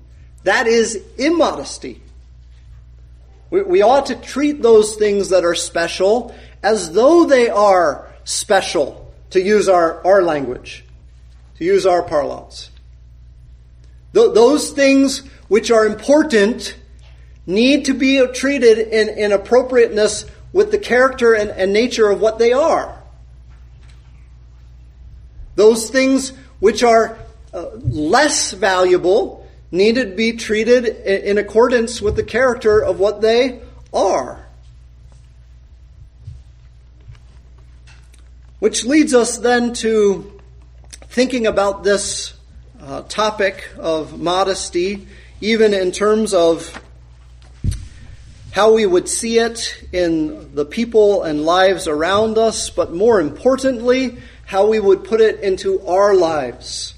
that 0.43 0.67
is 0.67 1.01
immodesty. 1.17 2.01
We, 3.49 3.61
we 3.61 3.81
ought 3.81 4.07
to 4.07 4.15
treat 4.15 4.61
those 4.61 4.95
things 4.95 5.29
that 5.29 5.45
are 5.45 5.55
special 5.55 6.35
as 6.63 6.91
though 6.91 7.25
they 7.25 7.49
are 7.49 8.11
special, 8.23 9.13
to 9.29 9.41
use 9.41 9.69
our, 9.69 10.05
our 10.05 10.21
language, 10.23 10.83
to 11.57 11.63
use 11.63 11.85
our 11.85 12.01
parlance. 12.01 12.69
Th- 14.13 14.33
those 14.33 14.71
things 14.71 15.19
which 15.47 15.71
are 15.71 15.85
important 15.85 16.75
need 17.45 17.85
to 17.85 17.93
be 17.93 18.25
treated 18.33 18.77
in, 18.77 19.09
in 19.09 19.31
appropriateness 19.31 20.25
with 20.51 20.71
the 20.71 20.77
character 20.77 21.33
and, 21.33 21.49
and 21.51 21.71
nature 21.71 22.09
of 22.09 22.19
what 22.19 22.39
they 22.39 22.51
are. 22.51 23.01
Those 25.55 25.89
things 25.89 26.33
which 26.59 26.83
are 26.83 27.17
uh, 27.57 27.71
less 27.85 28.51
valuable 28.51 29.47
needed 29.71 30.11
to 30.11 30.15
be 30.15 30.33
treated 30.33 30.85
in, 30.85 31.23
in 31.23 31.37
accordance 31.39 31.99
with 31.99 32.15
the 32.15 32.21
character 32.21 32.79
of 32.83 32.99
what 32.99 33.19
they 33.21 33.59
are. 33.91 34.45
Which 38.59 38.85
leads 38.85 39.15
us 39.15 39.37
then 39.37 39.73
to 39.73 40.39
thinking 41.09 41.47
about 41.47 41.83
this 41.83 42.35
uh, 42.79 43.01
topic 43.03 43.67
of 43.79 44.19
modesty, 44.19 45.07
even 45.41 45.73
in 45.73 45.91
terms 45.91 46.35
of 46.35 46.79
how 48.51 48.73
we 48.73 48.85
would 48.85 49.09
see 49.09 49.39
it 49.39 49.83
in 49.91 50.53
the 50.53 50.65
people 50.65 51.23
and 51.23 51.43
lives 51.43 51.87
around 51.87 52.37
us, 52.37 52.69
but 52.69 52.93
more 52.93 53.19
importantly, 53.19 54.17
how 54.45 54.67
we 54.67 54.79
would 54.79 55.03
put 55.03 55.21
it 55.21 55.39
into 55.39 55.81
our 55.87 56.13
lives. 56.13 56.93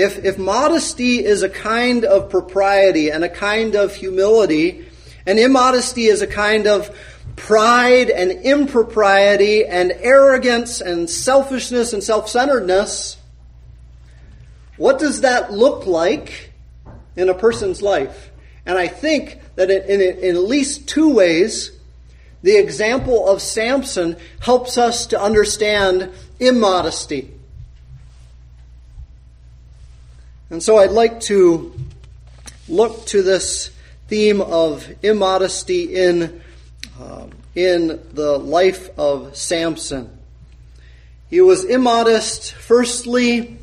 If, 0.00 0.24
if 0.24 0.38
modesty 0.38 1.22
is 1.22 1.42
a 1.42 1.48
kind 1.50 2.06
of 2.06 2.30
propriety 2.30 3.10
and 3.10 3.22
a 3.22 3.28
kind 3.28 3.76
of 3.76 3.94
humility, 3.94 4.86
and 5.26 5.38
immodesty 5.38 6.06
is 6.06 6.22
a 6.22 6.26
kind 6.26 6.66
of 6.66 6.96
pride 7.36 8.08
and 8.08 8.30
impropriety 8.30 9.66
and 9.66 9.92
arrogance 9.92 10.80
and 10.80 11.10
selfishness 11.10 11.92
and 11.92 12.02
self 12.02 12.30
centeredness, 12.30 13.18
what 14.78 14.98
does 14.98 15.20
that 15.20 15.52
look 15.52 15.84
like 15.84 16.50
in 17.14 17.28
a 17.28 17.34
person's 17.34 17.82
life? 17.82 18.30
And 18.64 18.78
I 18.78 18.88
think 18.88 19.38
that 19.56 19.70
in, 19.70 19.82
in, 19.82 20.00
in, 20.00 20.34
at 20.34 20.42
least 20.42 20.88
two 20.88 21.12
ways, 21.12 21.78
the 22.42 22.56
example 22.56 23.28
of 23.28 23.42
Samson 23.42 24.16
helps 24.40 24.78
us 24.78 25.04
to 25.08 25.20
understand 25.20 26.10
immodesty. 26.38 27.34
And 30.50 30.60
so 30.60 30.78
I'd 30.78 30.90
like 30.90 31.20
to 31.22 31.72
look 32.68 33.06
to 33.06 33.22
this 33.22 33.70
theme 34.08 34.40
of 34.40 34.86
immodesty 35.02 35.94
in 35.94 36.42
um, 37.00 37.30
in 37.54 38.00
the 38.12 38.38
life 38.38 38.90
of 38.98 39.36
Samson. 39.36 40.10
He 41.28 41.40
was 41.40 41.64
immodest, 41.64 42.52
firstly, 42.52 43.58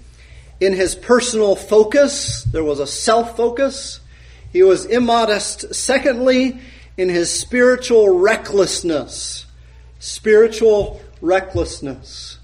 in 0.60 0.74
his 0.74 0.96
personal 0.96 1.56
focus. 1.56 2.44
There 2.44 2.64
was 2.64 2.80
a 2.80 2.88
self 2.88 3.36
focus. 3.36 4.00
He 4.54 4.64
was 4.64 4.86
immodest, 4.86 5.76
secondly, 5.76 6.60
in 6.96 7.10
his 7.10 7.38
spiritual 7.38 8.18
recklessness. 8.18 9.46
Spiritual 10.00 11.02
recklessness. 11.22 12.40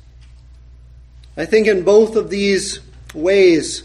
I 1.38 1.45
think 1.45 1.67
in 1.67 1.84
both 1.84 2.15
of 2.15 2.29
these 2.29 2.82
ways, 3.13 3.84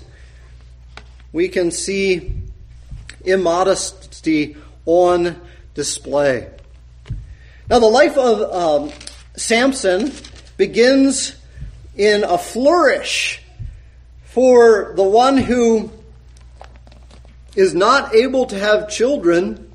we 1.38 1.48
can 1.48 1.70
see 1.70 2.32
immodesty 3.24 4.56
on 4.86 5.40
display. 5.72 6.50
Now, 7.70 7.78
the 7.78 7.86
life 7.86 8.18
of 8.18 8.52
um, 8.52 8.92
Samson 9.36 10.10
begins 10.56 11.36
in 11.94 12.24
a 12.24 12.36
flourish 12.36 13.40
for 14.24 14.94
the 14.96 15.04
one 15.04 15.36
who 15.36 15.92
is 17.54 17.72
not 17.72 18.16
able 18.16 18.46
to 18.46 18.58
have 18.58 18.90
children, 18.90 19.72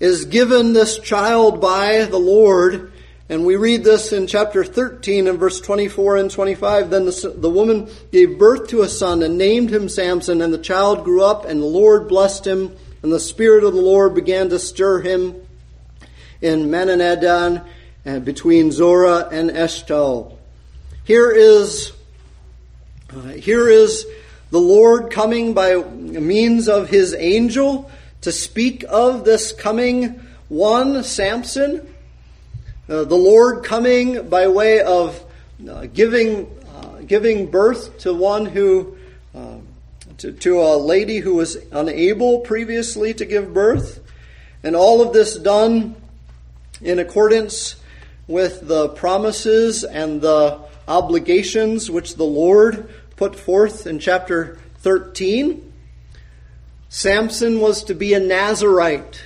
is 0.00 0.24
given 0.24 0.72
this 0.72 0.98
child 1.00 1.60
by 1.60 2.06
the 2.06 2.16
Lord. 2.16 2.93
And 3.28 3.46
we 3.46 3.56
read 3.56 3.84
this 3.84 4.12
in 4.12 4.26
chapter 4.26 4.64
13 4.64 5.28
and 5.28 5.38
verse 5.38 5.58
24 5.58 6.18
and 6.18 6.30
25. 6.30 6.90
Then 6.90 7.06
the, 7.06 7.34
the 7.34 7.48
woman 7.48 7.88
gave 8.12 8.38
birth 8.38 8.68
to 8.68 8.82
a 8.82 8.88
son 8.88 9.22
and 9.22 9.38
named 9.38 9.70
him 9.70 9.88
Samson, 9.88 10.42
and 10.42 10.52
the 10.52 10.58
child 10.58 11.04
grew 11.04 11.24
up, 11.24 11.46
and 11.46 11.62
the 11.62 11.66
Lord 11.66 12.06
blessed 12.06 12.46
him, 12.46 12.76
and 13.02 13.10
the 13.10 13.20
Spirit 13.20 13.64
of 13.64 13.72
the 13.72 13.80
Lord 13.80 14.14
began 14.14 14.50
to 14.50 14.58
stir 14.58 15.00
him 15.00 15.34
in 16.42 16.70
Mahaneh-dan 16.70 17.62
and 18.04 18.24
between 18.26 18.70
Zorah 18.70 19.28
and 19.32 19.48
Eshtaol. 19.50 20.36
Here 21.04 21.30
is, 21.30 21.92
uh, 23.10 23.28
here 23.28 23.70
is 23.70 24.06
the 24.50 24.60
Lord 24.60 25.10
coming 25.10 25.54
by 25.54 25.76
means 25.76 26.68
of 26.68 26.90
his 26.90 27.14
angel 27.14 27.90
to 28.20 28.32
speak 28.32 28.84
of 28.86 29.24
this 29.24 29.52
coming 29.52 30.20
one, 30.48 31.02
Samson. 31.02 31.93
Uh, 32.86 33.02
the 33.04 33.14
Lord 33.14 33.64
coming 33.64 34.28
by 34.28 34.46
way 34.48 34.82
of 34.82 35.24
uh, 35.66 35.86
giving, 35.86 36.46
uh, 36.74 36.98
giving 37.06 37.50
birth 37.50 37.98
to 38.00 38.12
one 38.12 38.44
who, 38.44 38.98
uh, 39.34 39.56
to, 40.18 40.32
to 40.32 40.60
a 40.60 40.76
lady 40.76 41.16
who 41.16 41.34
was 41.34 41.56
unable 41.72 42.40
previously 42.40 43.14
to 43.14 43.24
give 43.24 43.54
birth. 43.54 44.00
And 44.62 44.76
all 44.76 45.00
of 45.00 45.14
this 45.14 45.34
done 45.34 45.96
in 46.82 46.98
accordance 46.98 47.76
with 48.26 48.68
the 48.68 48.90
promises 48.90 49.84
and 49.84 50.20
the 50.20 50.60
obligations 50.86 51.90
which 51.90 52.16
the 52.16 52.24
Lord 52.24 52.90
put 53.16 53.34
forth 53.34 53.86
in 53.86 53.98
chapter 53.98 54.58
13. 54.80 55.72
Samson 56.90 57.60
was 57.60 57.82
to 57.84 57.94
be 57.94 58.12
a 58.12 58.20
Nazarite. 58.20 59.22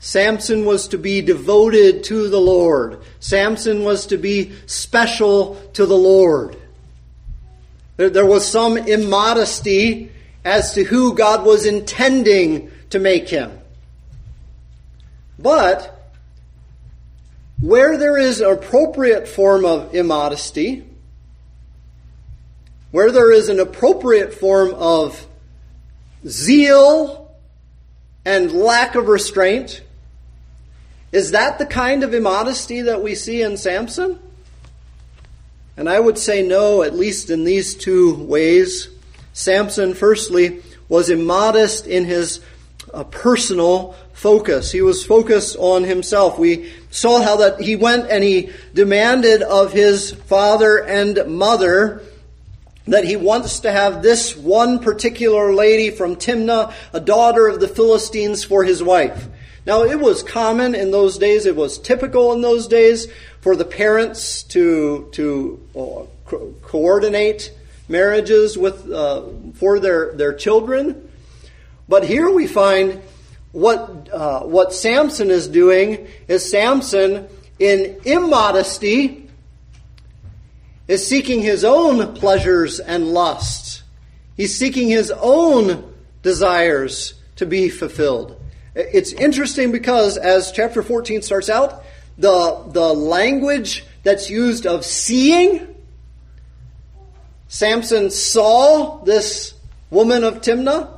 Samson 0.00 0.64
was 0.64 0.88
to 0.88 0.98
be 0.98 1.20
devoted 1.20 2.04
to 2.04 2.28
the 2.28 2.40
Lord. 2.40 3.00
Samson 3.20 3.84
was 3.84 4.06
to 4.06 4.16
be 4.16 4.52
special 4.66 5.56
to 5.72 5.86
the 5.86 5.96
Lord. 5.96 6.56
There 7.96 8.26
was 8.26 8.46
some 8.46 8.76
immodesty 8.76 10.12
as 10.44 10.72
to 10.74 10.84
who 10.84 11.14
God 11.14 11.44
was 11.44 11.66
intending 11.66 12.70
to 12.90 13.00
make 13.00 13.28
him. 13.28 13.58
But 15.38 15.94
where 17.60 17.98
there 17.98 18.16
is 18.16 18.40
an 18.40 18.50
appropriate 18.50 19.26
form 19.26 19.64
of 19.64 19.94
immodesty, 19.94 20.84
where 22.92 23.10
there 23.10 23.32
is 23.32 23.48
an 23.48 23.58
appropriate 23.58 24.32
form 24.32 24.74
of 24.74 25.26
zeal 26.26 27.36
and 28.24 28.52
lack 28.52 28.94
of 28.94 29.08
restraint, 29.08 29.82
is 31.12 31.30
that 31.30 31.58
the 31.58 31.66
kind 31.66 32.02
of 32.02 32.14
immodesty 32.14 32.82
that 32.82 33.02
we 33.02 33.14
see 33.14 33.42
in 33.42 33.56
Samson? 33.56 34.18
And 35.76 35.88
I 35.88 35.98
would 36.00 36.18
say 36.18 36.42
no, 36.42 36.82
at 36.82 36.94
least 36.94 37.30
in 37.30 37.44
these 37.44 37.74
two 37.74 38.14
ways. 38.14 38.88
Samson, 39.32 39.94
firstly, 39.94 40.62
was 40.88 41.08
immodest 41.08 41.86
in 41.86 42.04
his 42.04 42.40
uh, 42.92 43.04
personal 43.04 43.94
focus. 44.12 44.72
He 44.72 44.82
was 44.82 45.06
focused 45.06 45.56
on 45.58 45.84
himself. 45.84 46.38
We 46.38 46.72
saw 46.90 47.22
how 47.22 47.36
that 47.36 47.60
he 47.60 47.76
went 47.76 48.10
and 48.10 48.24
he 48.24 48.50
demanded 48.74 49.42
of 49.42 49.72
his 49.72 50.10
father 50.12 50.84
and 50.84 51.24
mother 51.28 52.02
that 52.88 53.04
he 53.04 53.16
wants 53.16 53.60
to 53.60 53.70
have 53.70 54.02
this 54.02 54.36
one 54.36 54.80
particular 54.80 55.54
lady 55.54 55.90
from 55.90 56.16
Timnah, 56.16 56.72
a 56.92 57.00
daughter 57.00 57.46
of 57.46 57.60
the 57.60 57.68
Philistines, 57.68 58.42
for 58.42 58.64
his 58.64 58.82
wife. 58.82 59.28
Now, 59.68 59.82
it 59.82 60.00
was 60.00 60.22
common 60.22 60.74
in 60.74 60.92
those 60.92 61.18
days, 61.18 61.44
it 61.44 61.54
was 61.54 61.76
typical 61.76 62.32
in 62.32 62.40
those 62.40 62.66
days 62.68 63.06
for 63.42 63.54
the 63.54 63.66
parents 63.66 64.42
to, 64.44 65.10
to 65.12 65.62
uh, 65.76 66.06
co- 66.24 66.54
coordinate 66.62 67.52
marriages 67.86 68.56
with, 68.56 68.90
uh, 68.90 69.24
for 69.56 69.78
their, 69.78 70.14
their 70.14 70.32
children. 70.32 71.10
But 71.86 72.04
here 72.04 72.30
we 72.30 72.46
find 72.46 73.02
what, 73.52 74.08
uh, 74.10 74.40
what 74.44 74.72
Samson 74.72 75.30
is 75.30 75.46
doing 75.48 76.08
is 76.28 76.50
Samson, 76.50 77.28
in 77.58 78.00
immodesty, 78.06 79.28
is 80.86 81.06
seeking 81.06 81.42
his 81.42 81.62
own 81.62 82.14
pleasures 82.14 82.80
and 82.80 83.12
lusts. 83.12 83.82
He's 84.34 84.58
seeking 84.58 84.88
his 84.88 85.10
own 85.10 85.92
desires 86.22 87.12
to 87.36 87.44
be 87.44 87.68
fulfilled. 87.68 88.37
It's 88.78 89.12
interesting 89.12 89.72
because 89.72 90.16
as 90.16 90.52
chapter 90.52 90.84
14 90.84 91.22
starts 91.22 91.50
out, 91.50 91.82
the, 92.16 92.64
the 92.68 92.94
language 92.94 93.84
that's 94.04 94.30
used 94.30 94.66
of 94.66 94.84
seeing, 94.84 95.74
Samson 97.48 98.12
saw 98.12 99.02
this 99.02 99.54
woman 99.90 100.22
of 100.22 100.42
Timnah. 100.42 100.90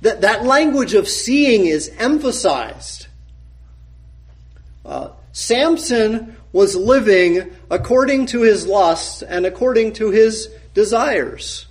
That, 0.00 0.22
that 0.22 0.44
language 0.44 0.94
of 0.94 1.06
seeing 1.08 1.66
is 1.66 1.92
emphasized. 1.98 3.06
Uh, 4.82 5.10
Samson 5.32 6.38
was 6.52 6.74
living 6.74 7.52
according 7.70 8.26
to 8.26 8.40
his 8.40 8.66
lusts 8.66 9.20
and 9.20 9.44
according 9.44 9.92
to 9.94 10.10
his 10.10 10.48
desires. 10.72 11.65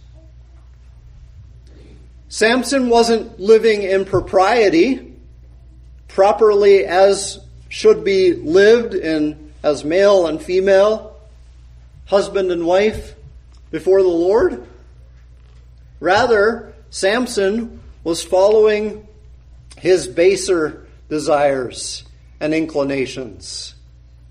Samson 2.27 2.89
wasn't 2.89 3.39
living 3.39 3.83
in 3.83 4.05
propriety, 4.05 5.13
properly 6.07 6.85
as 6.85 7.39
should 7.69 8.03
be 8.03 8.33
lived 8.33 8.93
in 8.93 9.53
as 9.63 9.83
male 9.83 10.27
and 10.27 10.41
female, 10.41 11.17
husband 12.05 12.51
and 12.51 12.65
wife 12.65 13.15
before 13.71 14.01
the 14.01 14.07
Lord. 14.07 14.65
Rather, 15.99 16.73
Samson 16.89 17.81
was 18.03 18.23
following 18.23 19.07
his 19.77 20.07
baser 20.07 20.87
desires 21.09 22.03
and 22.39 22.53
inclinations 22.53 23.75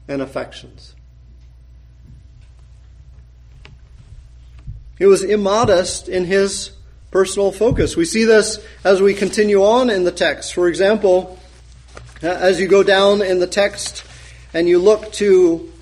and 0.08 0.22
affections. 0.22 0.94
He 4.98 5.06
was 5.06 5.24
immodest 5.24 6.08
in 6.08 6.24
his 6.24 6.70
personal 7.14 7.52
focus. 7.52 7.96
We 7.96 8.06
see 8.06 8.24
this 8.24 8.58
as 8.82 9.00
we 9.00 9.14
continue 9.14 9.62
on 9.62 9.88
in 9.88 10.02
the 10.02 10.10
text. 10.10 10.52
For 10.52 10.66
example, 10.66 11.38
uh, 12.20 12.26
as 12.26 12.58
you 12.58 12.66
go 12.66 12.82
down 12.82 13.22
in 13.22 13.38
the 13.38 13.46
text 13.46 14.04
and 14.52 14.68
you 14.68 14.80
look 14.80 15.12
to 15.12 15.72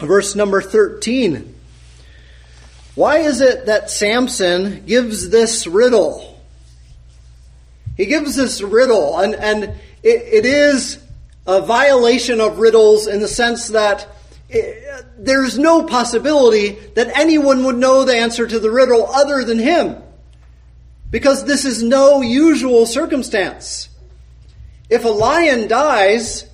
verse 0.00 0.34
number 0.34 0.60
13, 0.60 1.54
why 2.96 3.18
is 3.18 3.40
it 3.40 3.66
that 3.66 3.88
Samson 3.88 4.84
gives 4.84 5.30
this 5.30 5.68
riddle? 5.68 6.42
He 7.96 8.06
gives 8.06 8.34
this 8.34 8.60
riddle, 8.62 9.20
and, 9.20 9.36
and 9.36 9.62
it, 9.62 9.74
it 10.02 10.44
is 10.44 10.98
a 11.46 11.62
violation 11.62 12.40
of 12.40 12.58
riddles 12.58 13.06
in 13.06 13.20
the 13.20 13.28
sense 13.28 13.68
that 13.68 14.08
it, 14.48 15.06
there's 15.16 15.56
no 15.56 15.84
possibility 15.84 16.70
that 16.96 17.16
anyone 17.16 17.62
would 17.62 17.76
know 17.76 18.04
the 18.04 18.16
answer 18.16 18.44
to 18.44 18.58
the 18.58 18.72
riddle 18.72 19.06
other 19.06 19.44
than 19.44 19.60
him 19.60 20.02
because 21.12 21.44
this 21.44 21.66
is 21.66 21.82
no 21.82 22.22
usual 22.22 22.86
circumstance. 22.86 23.90
If 24.88 25.04
a 25.04 25.08
lion 25.08 25.68
dies, 25.68 26.46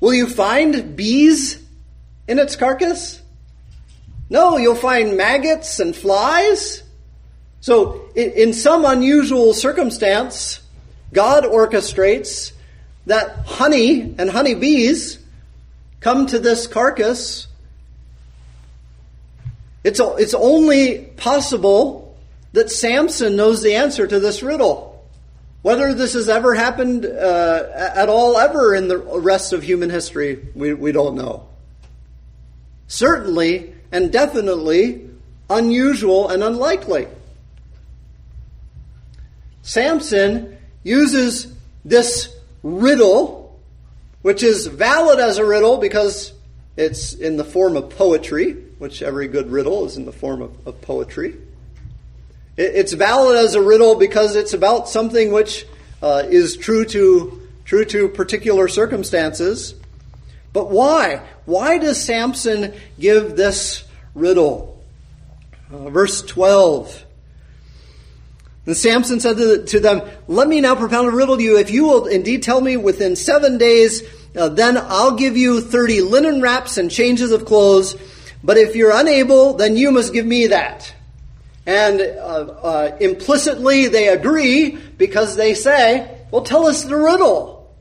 will 0.00 0.14
you 0.14 0.26
find 0.28 0.96
bees 0.96 1.62
in 2.26 2.38
its 2.38 2.56
carcass? 2.56 3.22
No, 4.30 4.56
you'll 4.56 4.74
find 4.74 5.16
maggots 5.16 5.78
and 5.78 5.94
flies. 5.94 6.82
So, 7.60 8.08
in 8.14 8.54
some 8.54 8.84
unusual 8.86 9.52
circumstance, 9.52 10.60
God 11.12 11.44
orchestrates 11.44 12.52
that 13.04 13.44
honey 13.44 14.14
and 14.18 14.30
honeybees 14.30 15.18
come 16.00 16.26
to 16.26 16.38
this 16.38 16.66
carcass. 16.66 17.46
It's, 19.84 20.00
it's 20.00 20.34
only 20.34 20.98
possible 21.16 22.05
that 22.56 22.70
Samson 22.70 23.36
knows 23.36 23.60
the 23.60 23.74
answer 23.74 24.06
to 24.06 24.18
this 24.18 24.42
riddle. 24.42 25.04
Whether 25.60 25.92
this 25.92 26.14
has 26.14 26.30
ever 26.30 26.54
happened 26.54 27.04
uh, 27.04 27.64
at 27.74 28.08
all 28.08 28.38
ever 28.38 28.74
in 28.74 28.88
the 28.88 28.96
rest 28.96 29.52
of 29.52 29.62
human 29.62 29.90
history, 29.90 30.48
we, 30.54 30.72
we 30.72 30.90
don't 30.90 31.16
know. 31.16 31.46
Certainly 32.88 33.74
and 33.92 34.10
definitely 34.10 35.06
unusual 35.50 36.30
and 36.30 36.42
unlikely. 36.42 37.08
Samson 39.60 40.56
uses 40.82 41.54
this 41.84 42.34
riddle, 42.62 43.60
which 44.22 44.42
is 44.42 44.66
valid 44.66 45.20
as 45.20 45.36
a 45.36 45.44
riddle 45.44 45.76
because 45.76 46.32
it's 46.78 47.12
in 47.12 47.36
the 47.36 47.44
form 47.44 47.76
of 47.76 47.90
poetry, 47.90 48.52
which 48.78 49.02
every 49.02 49.28
good 49.28 49.50
riddle 49.50 49.84
is 49.84 49.98
in 49.98 50.06
the 50.06 50.12
form 50.12 50.40
of, 50.40 50.66
of 50.66 50.80
poetry. 50.80 51.36
It's 52.56 52.92
valid 52.92 53.36
as 53.36 53.54
a 53.54 53.60
riddle 53.60 53.96
because 53.96 54.34
it's 54.34 54.54
about 54.54 54.88
something 54.88 55.30
which 55.30 55.66
uh, 56.02 56.22
is 56.26 56.56
true 56.56 56.84
to 56.86 57.42
true 57.64 57.84
to 57.84 58.08
particular 58.08 58.68
circumstances. 58.68 59.74
But 60.52 60.70
why? 60.70 61.20
Why 61.44 61.76
does 61.76 62.02
Samson 62.02 62.72
give 62.98 63.36
this 63.36 63.84
riddle? 64.14 64.82
Uh, 65.70 65.90
verse 65.90 66.22
12. 66.22 67.04
And 68.64 68.76
Samson 68.76 69.20
said 69.20 69.66
to 69.68 69.80
them, 69.80 70.02
Let 70.26 70.48
me 70.48 70.60
now 70.60 70.74
propound 70.74 71.08
a 71.08 71.10
riddle 71.10 71.36
to 71.36 71.42
you. 71.42 71.58
If 71.58 71.70
you 71.70 71.84
will 71.84 72.06
indeed 72.06 72.42
tell 72.42 72.60
me 72.60 72.76
within 72.76 73.16
seven 73.16 73.58
days, 73.58 74.02
uh, 74.34 74.48
then 74.48 74.76
I'll 74.78 75.14
give 75.14 75.36
you 75.36 75.60
30 75.60 76.00
linen 76.00 76.40
wraps 76.40 76.78
and 76.78 76.90
changes 76.90 77.32
of 77.32 77.44
clothes. 77.44 77.96
But 78.42 78.56
if 78.56 78.74
you're 78.74 78.96
unable, 78.96 79.54
then 79.54 79.76
you 79.76 79.90
must 79.90 80.12
give 80.12 80.26
me 80.26 80.46
that. 80.48 80.95
And 81.66 82.00
uh, 82.00 82.04
uh, 82.04 82.96
implicitly 83.00 83.88
they 83.88 84.08
agree 84.08 84.78
because 84.96 85.34
they 85.34 85.54
say, 85.54 86.08
well, 86.30 86.42
tell 86.42 86.66
us 86.66 86.84
the 86.84 86.96
riddle. 86.96 87.74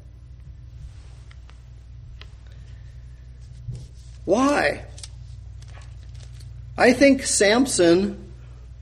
Why? 4.25 4.83
I 6.77 6.93
think 6.93 7.23
Samson 7.23 8.31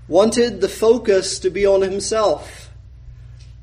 wanted 0.08 0.62
the 0.62 0.70
focus 0.70 1.40
to 1.40 1.50
be 1.50 1.66
on 1.66 1.82
himself. 1.82 2.70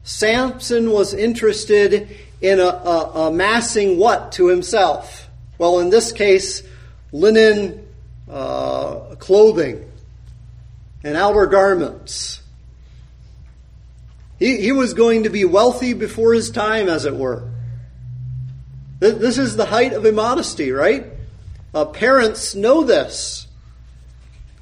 Samson 0.03 0.91
was 0.91 1.15
interested 1.15 2.17
in 2.41 2.59
a, 2.59 2.65
a, 2.65 3.29
amassing 3.29 3.99
what 3.99 4.33
to 4.33 4.49
himself? 4.49 5.29
Well, 5.59 5.81
in 5.81 5.91
this 5.91 6.13
case, 6.13 6.63
linen 7.13 7.87
uh, 8.29 9.15
clothing 9.19 9.90
and 11.03 11.17
outer 11.17 11.47
garments. 11.47 12.43
He, 14.39 14.57
he 14.57 14.73
was 14.73 14.95
going 14.95 15.25
to 15.25 15.31
be 15.31 15.45
wealthy 15.45 15.93
before 15.93 16.33
his 16.33 16.51
time, 16.51 16.89
as 16.89 17.05
it 17.05 17.15
were. 17.15 17.51
This 18.99 19.39
is 19.39 19.57
the 19.57 19.67
height 19.67 19.93
of 19.93 20.05
immodesty, 20.05 20.73
right? 20.73 21.07
Uh, 21.75 21.87
parents 21.87 22.55
know 22.55 22.85
this. 22.85 23.47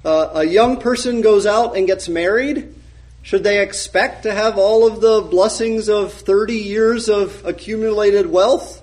Uh, 0.04 0.30
a 0.34 0.44
young 0.44 0.78
person 0.78 1.20
goes 1.20 1.46
out 1.46 1.76
and 1.76 1.86
gets 1.86 2.08
married. 2.08 2.74
Should 3.22 3.44
they 3.44 3.60
expect 3.60 4.22
to 4.24 4.32
have 4.32 4.56
all 4.56 4.86
of 4.86 5.00
the 5.00 5.22
blessings 5.22 5.88
of 5.88 6.12
30 6.12 6.54
years 6.54 7.08
of 7.08 7.44
accumulated 7.44 8.26
wealth 8.26 8.82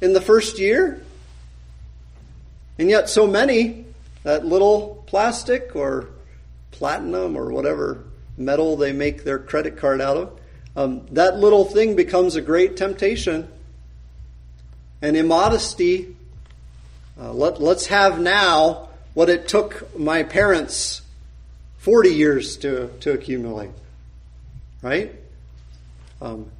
in 0.00 0.12
the 0.12 0.20
first 0.20 0.58
year? 0.58 1.02
And 2.78 2.90
yet, 2.90 3.08
so 3.08 3.26
many, 3.26 3.84
that 4.24 4.44
little 4.44 5.04
plastic 5.06 5.76
or 5.76 6.08
platinum 6.74 7.36
or 7.36 7.52
whatever 7.52 8.04
metal 8.36 8.76
they 8.76 8.92
make 8.92 9.22
their 9.22 9.38
credit 9.38 9.76
card 9.76 10.00
out 10.00 10.16
of, 10.16 10.40
um, 10.76 11.06
that 11.12 11.38
little 11.38 11.64
thing 11.64 11.94
becomes 11.94 12.34
a 12.34 12.40
great 12.40 12.76
temptation. 12.76 13.48
And 15.00 15.16
immodesty, 15.16 16.16
uh, 17.20 17.32
let, 17.32 17.60
let's 17.60 17.86
have 17.86 18.18
now 18.18 18.88
what 19.12 19.30
it 19.30 19.46
took 19.46 19.96
my 19.96 20.24
parents 20.24 21.02
40 21.78 22.08
years 22.10 22.56
to, 22.58 22.90
to 23.00 23.12
accumulate. 23.12 23.70
Right? 24.82 25.14
Um, 26.20 26.50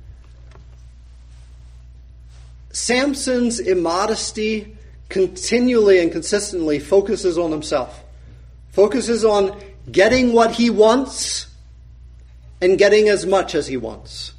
Samson's 2.70 3.58
immodesty 3.58 4.76
continually 5.08 6.00
and 6.00 6.12
consistently 6.12 6.78
focuses 6.78 7.38
on 7.38 7.50
himself, 7.50 8.02
focuses 8.70 9.24
on 9.24 9.60
getting 9.90 10.32
what 10.32 10.52
he 10.52 10.70
wants 10.70 11.46
and 12.60 12.78
getting 12.78 13.08
as 13.08 13.26
much 13.26 13.54
as 13.54 13.66
he 13.66 13.76
wants. 13.76 14.32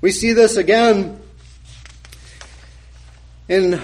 We 0.00 0.10
see 0.10 0.32
this 0.32 0.56
again 0.56 1.20
in 3.48 3.74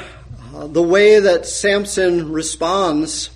uh, 0.55 0.66
the 0.66 0.83
way 0.83 1.21
that 1.21 1.47
Samson 1.47 2.33
responds 2.33 3.31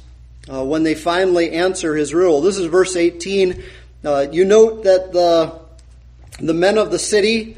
uh, 0.52 0.64
when 0.64 0.82
they 0.82 0.94
finally 0.94 1.52
answer 1.52 1.94
his 1.94 2.12
rule. 2.12 2.40
This 2.40 2.58
is 2.58 2.66
verse 2.66 2.96
18. 2.96 3.62
Uh, 4.04 4.26
you 4.32 4.44
note 4.44 4.84
that 4.84 5.12
the, 5.12 5.60
the 6.44 6.54
men 6.54 6.78
of 6.78 6.90
the 6.90 6.98
city, 6.98 7.56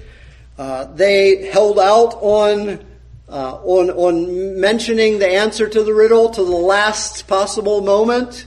uh, 0.58 0.84
they 0.84 1.46
held 1.46 1.78
out 1.78 2.14
on 2.20 2.84
uh, 3.34 3.56
on, 3.64 3.90
on 3.90 4.60
mentioning 4.60 5.18
the 5.18 5.28
answer 5.28 5.68
to 5.68 5.82
the 5.82 5.92
riddle 5.92 6.30
to 6.30 6.44
the 6.44 6.50
last 6.50 7.26
possible 7.26 7.80
moment. 7.80 8.46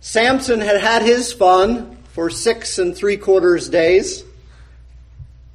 Samson 0.00 0.60
had 0.60 0.80
had 0.80 1.02
his 1.02 1.34
fun 1.34 1.98
for 2.14 2.30
six 2.30 2.78
and 2.78 2.96
three 2.96 3.18
quarters 3.18 3.68
days. 3.68 4.24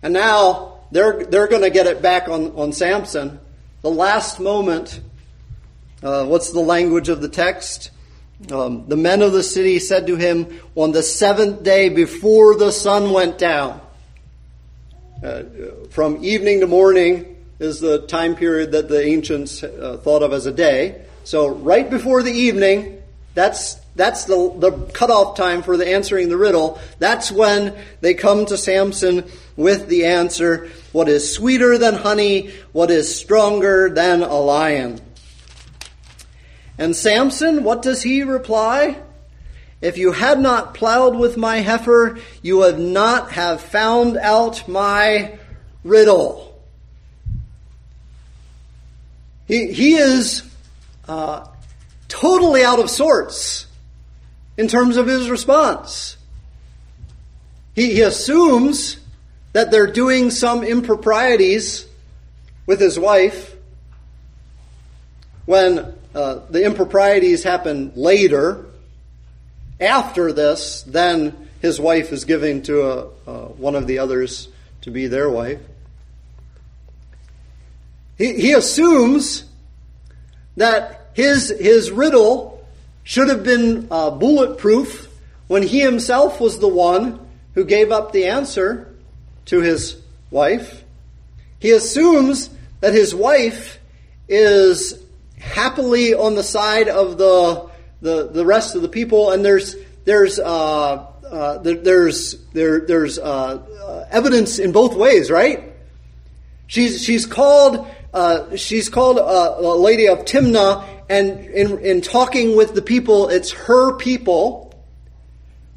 And 0.04 0.14
now 0.14 0.82
they're, 0.92 1.26
they're 1.26 1.48
going 1.48 1.64
to 1.64 1.72
get 1.72 1.88
it 1.88 2.04
back 2.04 2.30
on, 2.30 2.52
on 2.52 2.72
Samson. 2.72 3.40
The 3.82 3.90
last 3.90 4.40
moment, 4.40 5.02
uh, 6.04 6.26
what's 6.26 6.52
the 6.52 6.60
language 6.60 7.10
of 7.10 7.20
the 7.20 7.30
text? 7.30 7.90
Um, 8.52 8.88
the 8.88 8.96
men 8.96 9.24
of 9.24 9.34
the 9.34 9.42
city 9.42 9.80
said 9.80 10.06
to 10.06 10.18
him 10.18 10.60
on 10.76 10.92
the 10.92 11.02
seventh 11.02 11.64
day 11.64 11.90
before 11.90 12.56
the 12.56 12.72
sun 12.72 13.12
went 13.12 13.40
down. 13.40 13.82
Uh, 15.24 15.44
from 15.90 16.24
evening 16.24 16.60
to 16.60 16.68
morning 16.68 17.36
is 17.60 17.80
the 17.80 18.06
time 18.06 18.36
period 18.36 18.72
that 18.72 18.88
the 18.88 19.04
ancients 19.04 19.64
uh, 19.64 20.00
thought 20.04 20.22
of 20.22 20.32
as 20.32 20.46
a 20.46 20.52
day. 20.52 21.02
So 21.24 21.48
right 21.48 21.90
before 21.90 22.22
the 22.22 22.32
evening, 22.32 23.02
that's 23.34 23.76
that's 23.96 24.26
the, 24.26 24.54
the 24.58 24.72
cutoff 24.94 25.36
time 25.36 25.64
for 25.64 25.76
the 25.76 25.88
answering 25.88 26.30
the 26.30 26.38
riddle. 26.38 26.80
That's 27.00 27.32
when 27.32 27.76
they 28.00 28.14
come 28.14 28.46
to 28.46 28.58
Samson 28.58 29.24
with 29.56 29.88
the 29.88 30.06
answer, 30.06 30.70
what 30.92 31.10
is 31.10 31.34
sweeter 31.34 31.80
than 31.80 31.96
honey, 31.96 32.52
what 32.72 32.92
is 32.92 33.14
stronger 33.14 33.90
than 33.90 34.22
a 34.22 34.40
lion. 34.40 35.02
And 36.78 36.96
Samson, 36.96 37.64
what 37.64 37.82
does 37.82 38.04
he 38.04 38.22
reply? 38.22 39.02
If 39.80 39.98
you 39.98 40.12
had 40.12 40.40
not 40.40 40.74
plowed 40.74 41.16
with 41.16 41.38
my 41.38 41.58
heifer, 41.58 42.20
you 42.42 42.58
would 42.58 42.80
not 42.80 43.32
have 43.32 43.62
found 43.62 44.18
out 44.18 44.68
my 44.68 45.38
riddle. 45.84 46.60
He, 49.48 49.72
he 49.72 49.96
is 49.96 50.44
uh, 51.08 51.48
totally 52.08 52.64
out 52.64 52.80
of 52.80 52.90
sorts 52.90 53.68
in 54.58 54.68
terms 54.68 54.98
of 54.98 55.08
his 55.08 55.30
response. 55.30 56.18
He, 57.76 57.94
he 57.94 58.02
assumes 58.02 58.98
that 59.54 59.72
they're 59.72 59.92
doing 59.92 60.32
some 60.32 60.64
improprieties 60.64 61.86
with 62.66 62.80
his 62.80 63.00
wife 63.00 63.56
when 65.46 65.94
uh, 66.14 66.40
the 66.50 66.66
improprieties 66.66 67.44
happen 67.44 67.92
later. 67.96 68.66
After 69.80 70.32
this, 70.34 70.84
then 70.84 71.50
his 71.62 71.80
wife 71.80 72.12
is 72.12 72.26
giving 72.26 72.64
to 72.64 72.82
a, 72.82 73.08
uh, 73.28 73.48
one 73.50 73.76
of 73.76 73.88
the 73.88 74.00
others 74.00 74.48
to 74.82 74.92
be 74.92 75.08
their 75.08 75.30
wife. 75.30 75.60
He, 78.18 78.34
he 78.34 78.54
assumes 78.54 79.44
that 80.56 81.12
his, 81.14 81.50
his 81.60 81.92
riddle 81.92 82.66
should 83.04 83.30
have 83.30 83.44
been 83.44 83.88
uh, 83.92 84.10
bulletproof 84.12 85.08
when 85.48 85.64
he 85.64 85.80
himself 85.80 86.40
was 86.40 86.60
the 86.60 86.68
one 86.68 87.20
who 87.54 87.64
gave 87.64 87.92
up 87.92 88.12
the 88.12 88.26
answer 88.26 88.94
to 89.46 89.62
his 89.62 90.02
wife. 90.30 90.84
He 91.60 91.72
assumes 91.72 92.50
that 92.82 92.94
his 92.94 93.16
wife 93.16 93.80
is 94.28 95.02
happily 95.40 96.14
on 96.14 96.36
the 96.36 96.44
side 96.44 96.90
of 96.90 97.18
the 97.18 97.70
the, 98.02 98.28
the 98.28 98.46
rest 98.46 98.76
of 98.76 98.82
the 98.82 98.90
people, 98.90 99.32
and 99.32 99.44
there's 99.44 99.76
there's 100.06 100.40
uh, 100.40 101.06
uh, 101.30 101.58
there, 101.60 101.76
there's 101.76 102.38
there 102.54 102.82
there's 102.82 103.20
uh, 103.20 104.08
evidence 104.12 104.60
in 104.60 104.72
both 104.72 104.96
ways, 104.96 105.30
right? 105.30 105.74
She's 106.68 107.04
she's 107.04 107.26
called 107.26 107.88
uh, 108.14 108.56
she's 108.56 108.90
called 108.90 109.18
a 109.18 109.62
lady 109.62 110.08
of 110.08 110.20
Timnah, 110.20 110.86
and 111.10 111.40
in, 111.40 111.80
in 111.80 112.02
talking 112.02 112.56
with 112.56 112.74
the 112.74 112.82
people, 112.82 113.30
it's 113.30 113.52
her 113.52 113.98
people. 113.98 114.74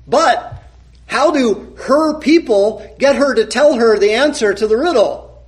But 0.07 0.63
how 1.07 1.31
do 1.33 1.77
her 1.79 2.19
people 2.19 2.87
get 2.99 3.17
her 3.17 3.35
to 3.35 3.47
tell 3.47 3.75
her 3.75 3.99
the 3.99 4.13
answer 4.13 4.55
to 4.55 4.67
the 4.67 4.77
riddle? 4.77 5.45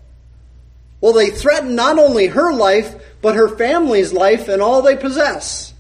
Well, 1.01 1.13
they 1.13 1.31
threaten 1.31 1.75
not 1.75 1.99
only 1.99 2.29
her 2.29 2.53
life, 2.53 2.95
but 3.21 3.35
her 3.35 3.49
family's 3.49 4.13
life 4.13 4.49
and 4.49 4.63
all 4.63 4.83
they 4.83 4.97
possess. 4.97 5.72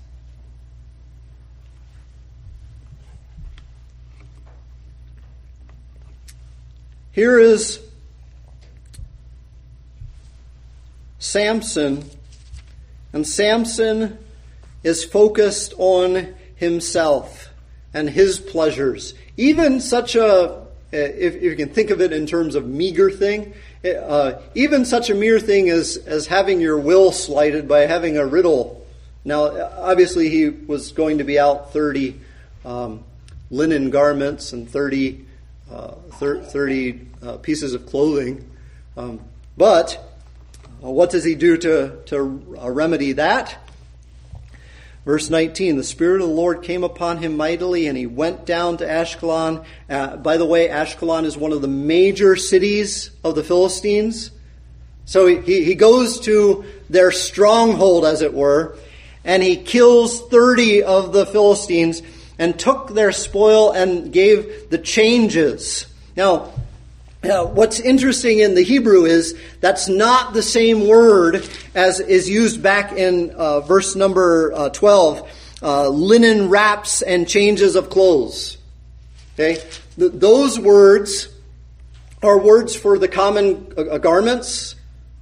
Here 7.12 7.38
is 7.38 7.79
Samson 11.18 12.09
and 13.12 13.27
Samson 13.27 14.18
is 14.83 15.05
focused 15.05 15.75
on 15.77 16.35
himself 16.57 17.51
and 17.92 18.09
his 18.09 18.38
pleasures. 18.38 19.12
Even 19.37 19.81
such 19.81 20.16
a, 20.16 20.64
if, 20.90 21.35
if 21.35 21.42
you 21.42 21.55
can 21.55 21.68
think 21.68 21.90
of 21.90 22.01
it 22.01 22.14
in 22.14 22.27
terms 22.27 22.55
of 22.55 22.66
meager 22.66 23.11
thing, 23.11 23.53
uh, 23.85 24.40
even 24.55 24.87
such 24.87 25.11
a 25.11 25.14
mere 25.14 25.38
thing 25.38 25.68
as, 25.68 25.98
as 25.98 26.27
having 26.27 26.62
your 26.62 26.79
will 26.79 27.12
slighted 27.12 27.68
by 27.68 27.81
having 27.81 28.16
a 28.16 28.25
riddle. 28.25 28.87
Now, 29.22 29.51
obviously, 29.77 30.31
he 30.31 30.48
was 30.48 30.92
going 30.92 31.18
to 31.18 31.25
be 31.25 31.38
out 31.38 31.75
30 31.75 32.18
um, 32.64 33.05
linen 33.51 33.90
garments 33.90 34.55
and 34.55 34.66
30, 34.66 35.27
uh, 35.70 35.92
30 36.18 37.01
uh, 37.22 37.37
pieces 37.38 37.75
of 37.75 37.87
clothing. 37.87 38.48
Um, 38.96 39.20
but 39.57 39.98
well, 40.81 40.94
what 40.94 41.11
does 41.11 41.25
he 41.25 41.35
do 41.35 41.57
to, 41.57 42.03
to 42.07 42.59
uh, 42.61 42.70
remedy 42.70 43.12
that? 43.12 43.57
Verse 45.05 45.31
19, 45.31 45.77
the 45.77 45.83
Spirit 45.83 46.20
of 46.20 46.29
the 46.29 46.35
Lord 46.35 46.62
came 46.62 46.85
upon 46.85 47.18
him 47.18 47.37
mightily, 47.37 47.88
and 47.88 47.98
he 47.98 48.07
went 48.07 48.46
down 48.46 48.77
to 48.77 48.87
Ashkelon. 48.87 49.64
Uh, 49.90 50.16
by 50.16 50.37
the 50.37 50.44
way, 50.44 50.68
Ashkelon 50.68 51.25
is 51.25 51.37
one 51.37 51.53
of 51.53 51.61
the 51.61 51.68
major 51.68 52.37
cities 52.37 53.11
of 53.25 53.35
the 53.35 53.42
Philistines. 53.42 54.31
So 55.05 55.27
he, 55.27 55.64
he 55.64 55.75
goes 55.75 56.20
to 56.20 56.64
their 56.88 57.11
stronghold, 57.11 58.05
as 58.05 58.22
it 58.22 58.33
were, 58.33 58.77
and 59.25 59.42
he 59.42 59.57
kills 59.57 60.20
30 60.29 60.85
of 60.85 61.12
the 61.12 61.27
Philistines 61.27 62.03
and 62.43 62.59
took 62.59 62.93
their 62.93 63.13
spoil 63.13 63.71
and 63.71 64.13
gave 64.13 64.69
the 64.69 64.77
changes. 64.77 65.87
Now, 66.17 66.51
what's 67.47 67.79
interesting 67.79 68.41
in 68.41 68.57
the 68.57 68.65
Hebrew 68.65 69.05
is 69.05 69.39
that's 69.61 69.87
not 69.87 70.35
the 70.35 70.43
same 70.43 70.89
word 70.89 71.49
as 71.77 72.01
is 72.01 72.29
used 72.29 72.61
back 72.61 72.95
in 72.95 73.31
uh, 73.31 73.61
verse 73.61 73.95
number 73.95 74.53
uh, 74.55 74.71
12 74.71 75.31
uh, 75.63 75.89
linen 75.89 76.49
wraps 76.49 77.01
and 77.01 77.29
changes 77.29 77.77
of 77.77 77.91
clothes. 77.91 78.59
Okay? 79.35 79.63
Th- 79.97 80.11
those 80.13 80.59
words 80.59 81.29
are 82.25 82.41
words 82.41 82.75
for 82.75 82.99
the 82.99 83.07
common 83.07 83.73
uh, 83.77 83.99
garments 83.99 84.75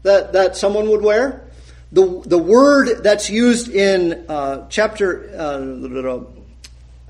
that, 0.04 0.32
that 0.32 0.56
someone 0.56 0.88
would 0.88 1.02
wear. 1.02 1.44
The, 1.92 2.22
the 2.24 2.38
word 2.38 3.02
that's 3.02 3.28
used 3.28 3.68
in 3.68 4.24
uh, 4.26 4.68
chapter 4.70 5.28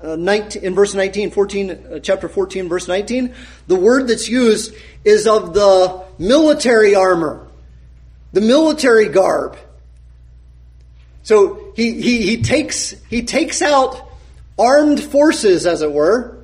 uh, 0.03 0.13
uh, 0.13 0.15
19, 0.15 0.63
in 0.63 0.75
verse 0.75 0.93
19, 0.93 1.31
14, 1.31 1.69
uh, 1.69 1.99
chapter 1.99 2.29
14, 2.29 2.69
verse 2.69 2.87
19, 2.87 3.33
the 3.67 3.75
word 3.75 4.07
that's 4.07 4.27
used 4.27 4.73
is 5.03 5.27
of 5.27 5.53
the 5.53 6.03
military 6.17 6.95
armor, 6.95 7.47
the 8.33 8.41
military 8.41 9.09
garb. 9.09 9.57
So 11.23 11.73
he, 11.75 12.01
he, 12.01 12.21
he 12.23 12.41
takes, 12.41 12.95
he 13.09 13.23
takes 13.23 13.61
out 13.61 14.09
armed 14.57 15.01
forces, 15.01 15.65
as 15.65 15.81
it 15.81 15.91
were, 15.91 16.37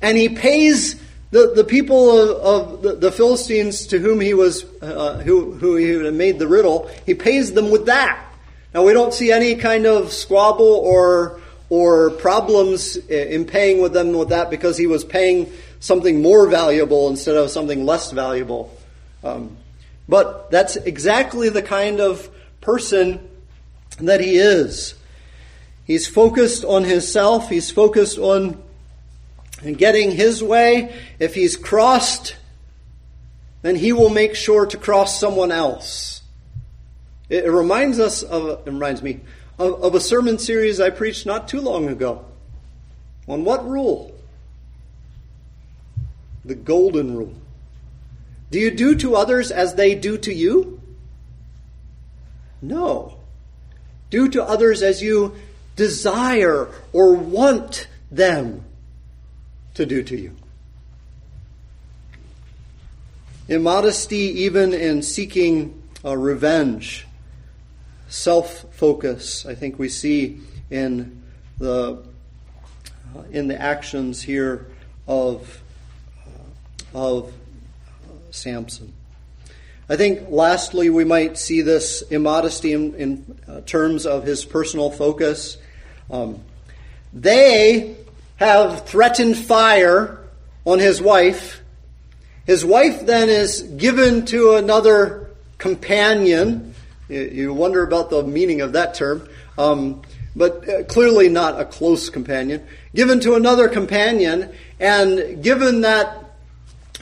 and 0.00 0.16
he 0.16 0.28
pays 0.28 1.00
the, 1.30 1.52
the 1.54 1.64
people 1.64 2.10
of, 2.10 2.30
of 2.30 2.82
the, 2.82 2.94
the, 2.96 3.12
Philistines 3.12 3.88
to 3.88 3.98
whom 3.98 4.20
he 4.20 4.32
was, 4.32 4.64
uh, 4.80 5.18
who, 5.18 5.52
who 5.52 5.76
he 5.76 6.10
made 6.10 6.38
the 6.38 6.48
riddle, 6.48 6.90
he 7.04 7.14
pays 7.14 7.52
them 7.52 7.70
with 7.70 7.86
that. 7.86 8.24
Now 8.72 8.84
we 8.84 8.92
don't 8.92 9.12
see 9.12 9.32
any 9.32 9.54
kind 9.56 9.86
of 9.86 10.12
squabble 10.12 10.66
or 10.66 11.40
or 11.70 12.10
problems 12.10 12.96
in 12.96 13.44
paying 13.44 13.82
with 13.82 13.92
them 13.92 14.12
with 14.12 14.30
that 14.30 14.50
because 14.50 14.76
he 14.76 14.86
was 14.86 15.04
paying 15.04 15.52
something 15.80 16.22
more 16.22 16.48
valuable 16.48 17.08
instead 17.08 17.36
of 17.36 17.50
something 17.50 17.84
less 17.84 18.10
valuable. 18.10 18.74
Um, 19.22 19.56
but 20.08 20.50
that's 20.50 20.76
exactly 20.76 21.50
the 21.50 21.62
kind 21.62 22.00
of 22.00 22.28
person 22.60 23.28
that 23.98 24.20
he 24.20 24.36
is. 24.36 24.94
He's 25.84 26.06
focused 26.06 26.64
on 26.64 26.84
himself. 26.84 27.48
He's 27.48 27.70
focused 27.70 28.18
on 28.18 28.62
getting 29.76 30.10
his 30.10 30.42
way. 30.42 30.94
If 31.18 31.34
he's 31.34 31.56
crossed, 31.56 32.36
then 33.62 33.76
he 33.76 33.92
will 33.92 34.10
make 34.10 34.34
sure 34.34 34.66
to 34.66 34.76
cross 34.76 35.18
someone 35.18 35.52
else. 35.52 36.22
It, 37.28 37.44
reminds 37.46 37.98
us 37.98 38.22
of, 38.22 38.66
it 38.66 38.70
reminds 38.70 39.02
me 39.02 39.20
of, 39.58 39.82
of 39.82 39.94
a 39.94 40.00
sermon 40.00 40.38
series 40.38 40.80
I 40.80 40.90
preached 40.90 41.26
not 41.26 41.48
too 41.48 41.60
long 41.60 41.88
ago. 41.88 42.24
On 43.26 43.44
what 43.44 43.68
rule? 43.68 44.14
The 46.44 46.54
golden 46.54 47.16
rule. 47.16 47.34
Do 48.50 48.58
you 48.58 48.70
do 48.70 48.94
to 48.96 49.14
others 49.14 49.50
as 49.50 49.74
they 49.74 49.94
do 49.94 50.16
to 50.18 50.32
you? 50.32 50.80
No. 52.62 53.18
Do 54.10 54.28
to 54.28 54.42
others 54.42 54.82
as 54.82 55.02
you 55.02 55.36
desire 55.76 56.68
or 56.92 57.14
want 57.14 57.88
them 58.10 58.64
to 59.74 59.84
do 59.84 60.02
to 60.02 60.16
you. 60.16 60.34
Immodesty, 63.48 64.42
even 64.42 64.74
in 64.74 65.02
seeking 65.02 65.82
uh, 66.04 66.16
revenge, 66.16 67.06
self 68.08 68.64
focus, 68.74 69.46
I 69.46 69.54
think 69.54 69.78
we 69.78 69.88
see 69.88 70.40
in 70.70 71.22
the, 71.58 72.02
uh, 73.16 73.22
in 73.30 73.48
the 73.48 73.60
actions 73.60 74.22
here 74.22 74.66
of, 75.06 75.62
uh, 76.94 76.98
of 76.98 77.32
Samson. 78.30 78.92
I 79.90 79.96
think, 79.96 80.28
lastly, 80.28 80.90
we 80.90 81.04
might 81.04 81.38
see 81.38 81.62
this 81.62 82.02
immodesty 82.02 82.74
in, 82.74 82.94
in 82.94 83.38
uh, 83.48 83.60
terms 83.62 84.04
of 84.04 84.24
his 84.24 84.44
personal 84.44 84.90
focus. 84.90 85.56
Um, 86.10 86.40
they 87.14 87.96
have 88.36 88.86
threatened 88.86 89.38
fire 89.38 90.18
on 90.66 90.78
his 90.78 91.00
wife. 91.00 91.62
His 92.46 92.64
wife 92.64 93.06
then 93.06 93.30
is 93.30 93.62
given 93.62 94.26
to 94.26 94.54
another 94.54 95.30
companion. 95.56 96.67
You 97.08 97.54
wonder 97.54 97.82
about 97.82 98.10
the 98.10 98.22
meaning 98.22 98.60
of 98.60 98.72
that 98.72 98.94
term, 98.94 99.28
um, 99.56 100.02
but 100.36 100.68
uh, 100.68 100.84
clearly 100.84 101.28
not 101.28 101.58
a 101.58 101.64
close 101.64 102.10
companion. 102.10 102.66
Given 102.94 103.20
to 103.20 103.34
another 103.34 103.68
companion, 103.68 104.52
and 104.78 105.42
given 105.42 105.80
that 105.82 106.24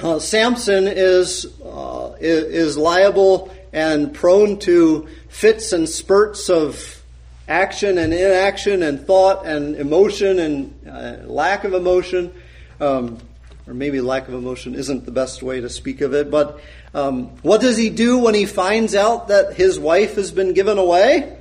uh, 0.03 0.19
Samson 0.19 0.87
is, 0.87 1.47
uh, 1.64 2.14
is 2.21 2.77
liable 2.77 3.53
and 3.73 4.14
prone 4.14 4.59
to 4.61 5.09
fits 5.29 5.73
and 5.73 5.88
spurts 5.88 6.49
of 6.49 7.03
action 7.49 7.99
and 7.99 8.12
inaction 8.12 8.83
and 8.83 9.07
thought 9.07 9.47
and 9.47 9.77
emotion 9.77 10.38
and 10.38 10.88
uh, 10.88 11.16
lack 11.27 11.64
of 11.64 11.75
emotion. 11.75 12.33
Um, 12.81 13.19
or 13.66 13.75
maybe 13.75 14.01
lack 14.01 14.29
of 14.29 14.35
emotion 14.35 14.75
isn't 14.75 15.05
the 15.05 15.11
best 15.11 15.42
way 15.42 15.61
to 15.61 15.69
speak 15.69 16.01
of 16.01 16.14
it, 16.14 16.31
but 16.31 16.61
um, 16.96 17.26
what 17.42 17.61
does 17.61 17.76
he 17.76 17.90
do 17.90 18.16
when 18.16 18.35
he 18.35 18.46
finds 18.46 18.94
out 18.94 19.28
that 19.28 19.52
his 19.52 19.78
wife 19.78 20.14
has 20.14 20.32
been 20.32 20.54
given 20.54 20.78
away? 20.78 21.37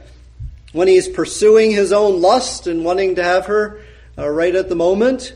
When 0.74 0.90
he's 0.90 1.08
pursuing 1.08 1.72
his 1.72 1.94
own 1.94 2.20
lust 2.20 2.68
and 2.68 2.84
wanting 2.84 3.16
to 3.16 3.24
have 3.24 3.46
her 3.46 3.80
uh, 4.18 4.28
right 4.28 4.54
at 4.54 4.68
the 4.68 4.76
moment? 4.76 5.34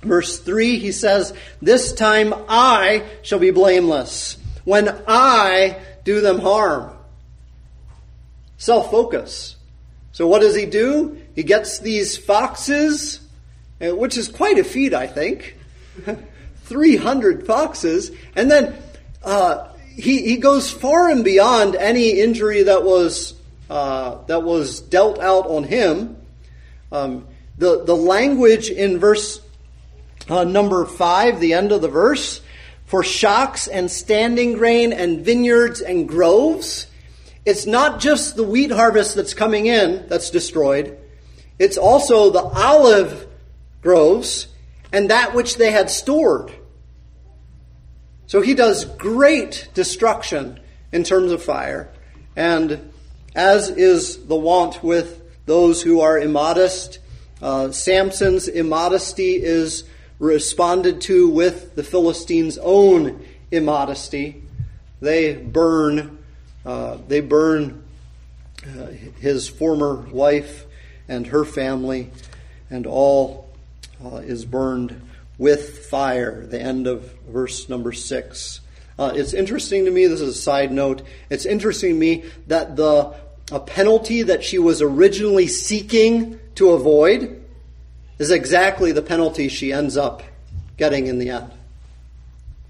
Verse 0.00 0.38
3, 0.38 0.78
he 0.78 0.92
says, 0.92 1.34
This 1.60 1.92
time 1.92 2.32
I 2.48 3.04
shall 3.22 3.40
be 3.40 3.50
blameless 3.50 4.36
when 4.62 4.96
I 5.08 5.76
do 6.04 6.20
them 6.20 6.38
harm. 6.38 6.96
Self 8.58 8.92
focus. 8.92 9.56
So 10.12 10.28
what 10.28 10.38
does 10.38 10.54
he 10.54 10.66
do? 10.66 11.20
He 11.34 11.42
gets 11.42 11.80
these 11.80 12.16
foxes, 12.16 13.18
uh, 13.84 13.96
which 13.96 14.16
is 14.16 14.28
quite 14.28 14.58
a 14.58 14.64
feat, 14.64 14.94
I 14.94 15.08
think. 15.08 15.56
300 16.66 17.46
foxes. 17.46 18.10
And 18.34 18.50
then 18.50 18.76
uh, 19.22 19.68
he, 19.94 20.22
he 20.22 20.36
goes 20.36 20.70
far 20.70 21.08
and 21.08 21.24
beyond 21.24 21.74
any 21.74 22.10
injury 22.20 22.64
that 22.64 22.84
was, 22.84 23.34
uh, 23.70 24.22
that 24.26 24.42
was 24.42 24.80
dealt 24.80 25.18
out 25.18 25.46
on 25.46 25.64
him. 25.64 26.16
Um, 26.92 27.26
the, 27.58 27.84
the 27.84 27.96
language 27.96 28.70
in 28.70 28.98
verse 28.98 29.40
uh, 30.28 30.44
number 30.44 30.84
five, 30.84 31.40
the 31.40 31.54
end 31.54 31.72
of 31.72 31.82
the 31.82 31.88
verse, 31.88 32.40
for 32.84 33.02
shocks 33.02 33.68
and 33.68 33.90
standing 33.90 34.54
grain 34.54 34.92
and 34.92 35.24
vineyards 35.24 35.80
and 35.80 36.08
groves. 36.08 36.86
It's 37.44 37.66
not 37.66 38.00
just 38.00 38.36
the 38.36 38.42
wheat 38.42 38.70
harvest 38.70 39.14
that's 39.14 39.34
coming 39.34 39.66
in 39.66 40.06
that's 40.08 40.30
destroyed. 40.30 40.98
It's 41.58 41.78
also 41.78 42.30
the 42.30 42.42
olive 42.42 43.26
groves 43.82 44.48
and 44.92 45.10
that 45.10 45.34
which 45.34 45.56
they 45.56 45.70
had 45.70 45.90
stored. 45.90 46.52
So 48.26 48.40
he 48.40 48.54
does 48.54 48.84
great 48.84 49.68
destruction 49.74 50.58
in 50.92 51.04
terms 51.04 51.32
of 51.32 51.42
fire. 51.42 51.88
And 52.34 52.92
as 53.34 53.68
is 53.68 54.26
the 54.26 54.36
wont 54.36 54.82
with 54.82 55.22
those 55.46 55.82
who 55.82 56.00
are 56.00 56.18
immodest, 56.18 56.98
uh, 57.40 57.70
Samson's 57.70 58.48
immodesty 58.48 59.34
is 59.42 59.84
responded 60.18 61.02
to 61.02 61.28
with 61.28 61.74
the 61.76 61.84
Philistines' 61.84 62.58
own 62.58 63.24
immodesty. 63.50 64.42
They 65.00 65.34
burn, 65.34 66.18
uh, 66.64 66.98
they 67.06 67.20
burn 67.20 67.84
uh, 68.64 68.86
his 69.20 69.48
former 69.48 69.94
wife 69.94 70.64
and 71.08 71.26
her 71.28 71.44
family, 71.44 72.10
and 72.70 72.86
all 72.86 73.48
uh, 74.04 74.16
is 74.16 74.44
burned 74.44 75.00
with 75.38 75.86
fire. 75.86 76.46
The 76.46 76.60
end 76.60 76.86
of 76.86 77.12
verse 77.28 77.68
number 77.68 77.92
six. 77.92 78.60
Uh, 78.98 79.12
it's 79.14 79.34
interesting 79.34 79.84
to 79.84 79.90
me. 79.90 80.06
This 80.06 80.20
is 80.20 80.36
a 80.36 80.40
side 80.40 80.72
note. 80.72 81.02
It's 81.28 81.44
interesting 81.44 81.94
to 81.94 81.98
me 81.98 82.24
that 82.46 82.76
the 82.76 83.14
a 83.52 83.60
penalty 83.60 84.22
that 84.22 84.42
she 84.42 84.58
was 84.58 84.82
originally 84.82 85.46
seeking 85.46 86.40
to 86.56 86.70
avoid 86.70 87.42
is 88.18 88.30
exactly 88.30 88.92
the 88.92 89.02
penalty 89.02 89.48
she 89.48 89.72
ends 89.72 89.96
up 89.96 90.22
getting 90.76 91.06
in 91.06 91.18
the 91.18 91.30
end. 91.30 91.52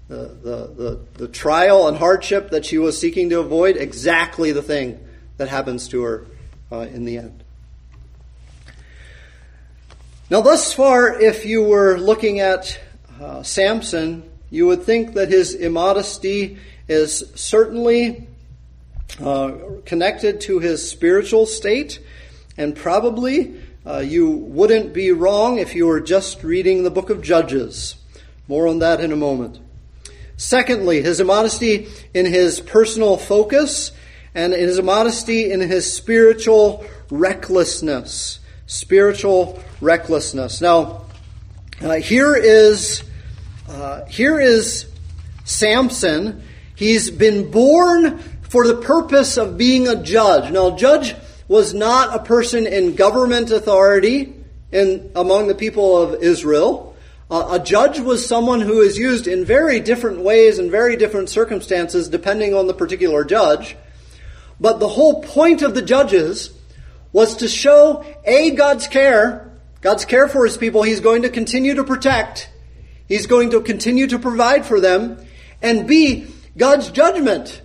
The, 0.07 0.15
the, 0.15 0.67
the, 0.67 0.99
the 1.15 1.27
trial 1.27 1.87
and 1.87 1.97
hardship 1.97 2.51
that 2.51 2.65
she 2.65 2.77
was 2.77 2.97
seeking 2.97 3.29
to 3.31 3.39
avoid, 3.39 3.75
exactly 3.75 4.51
the 4.51 4.61
thing 4.61 5.05
that 5.37 5.49
happens 5.49 5.87
to 5.89 6.03
her 6.03 6.27
uh, 6.71 6.79
in 6.79 7.05
the 7.05 7.17
end. 7.17 7.43
Now, 10.29 10.41
thus 10.41 10.73
far, 10.73 11.17
if 11.17 11.45
you 11.45 11.63
were 11.63 11.97
looking 11.97 12.41
at 12.41 12.77
uh, 13.21 13.43
Samson, 13.43 14.29
you 14.49 14.67
would 14.67 14.83
think 14.83 15.13
that 15.13 15.29
his 15.29 15.53
immodesty 15.53 16.57
is 16.89 17.23
certainly 17.35 18.27
uh, 19.23 19.53
connected 19.85 20.41
to 20.41 20.59
his 20.59 20.89
spiritual 20.89 21.45
state, 21.45 22.01
and 22.57 22.75
probably 22.75 23.55
uh, 23.85 23.99
you 23.99 24.29
wouldn't 24.29 24.91
be 24.91 25.13
wrong 25.13 25.59
if 25.59 25.75
you 25.75 25.87
were 25.87 26.01
just 26.01 26.43
reading 26.43 26.83
the 26.83 26.91
book 26.91 27.09
of 27.09 27.21
Judges. 27.21 27.95
More 28.49 28.67
on 28.67 28.79
that 28.79 28.99
in 28.99 29.13
a 29.13 29.17
moment. 29.17 29.61
Secondly, 30.35 31.01
his 31.01 31.21
immodesty 31.21 31.87
in 32.13 32.25
his 32.25 32.59
personal 32.59 33.15
focus 33.15 33.93
and 34.35 34.51
his 34.51 34.77
immodesty 34.77 35.53
in 35.53 35.61
his 35.61 35.91
spiritual 35.91 36.85
recklessness. 37.09 38.39
Spiritual 38.67 39.63
recklessness. 39.79 40.59
Now, 40.59 41.05
uh, 41.81 41.95
here 41.95 42.35
is 42.35 43.01
uh, 43.69 44.05
here 44.05 44.39
is 44.39 44.85
Samson. 45.45 46.43
He's 46.75 47.09
been 47.09 47.49
born 47.49 48.19
for 48.49 48.67
the 48.67 48.75
purpose 48.75 49.37
of 49.37 49.57
being 49.57 49.87
a 49.87 50.03
judge. 50.03 50.51
Now, 50.51 50.75
judge 50.75 51.15
was 51.47 51.73
not 51.73 52.13
a 52.13 52.23
person 52.23 52.67
in 52.67 52.95
government 52.95 53.51
authority 53.51 54.33
in, 54.71 55.11
among 55.15 55.47
the 55.47 55.55
people 55.55 55.97
of 55.97 56.21
Israel. 56.21 56.95
Uh, 57.31 57.59
a 57.59 57.63
judge 57.63 57.99
was 57.99 58.25
someone 58.25 58.61
who 58.61 58.81
is 58.81 58.97
used 58.97 59.27
in 59.27 59.45
very 59.45 59.79
different 59.79 60.19
ways 60.19 60.59
and 60.59 60.71
very 60.71 60.95
different 60.95 61.29
circumstances 61.29 62.09
depending 62.09 62.53
on 62.53 62.67
the 62.67 62.73
particular 62.73 63.23
judge. 63.23 63.77
But 64.59 64.79
the 64.79 64.87
whole 64.87 65.21
point 65.23 65.61
of 65.61 65.73
the 65.73 65.81
judges 65.81 66.56
was 67.17 67.37
to 67.37 67.47
show 67.47 68.05
A, 68.25 68.51
God's 68.51 68.85
care, 68.85 69.51
God's 69.81 70.05
care 70.05 70.27
for 70.27 70.45
his 70.45 70.55
people, 70.55 70.83
he's 70.83 70.99
going 70.99 71.23
to 71.23 71.29
continue 71.29 71.73
to 71.73 71.83
protect, 71.83 72.47
he's 73.07 73.25
going 73.25 73.49
to 73.49 73.61
continue 73.61 74.05
to 74.05 74.19
provide 74.19 74.67
for 74.67 74.79
them, 74.79 75.17
and 75.59 75.87
B, 75.87 76.27
God's 76.55 76.91
judgment. 76.91 77.63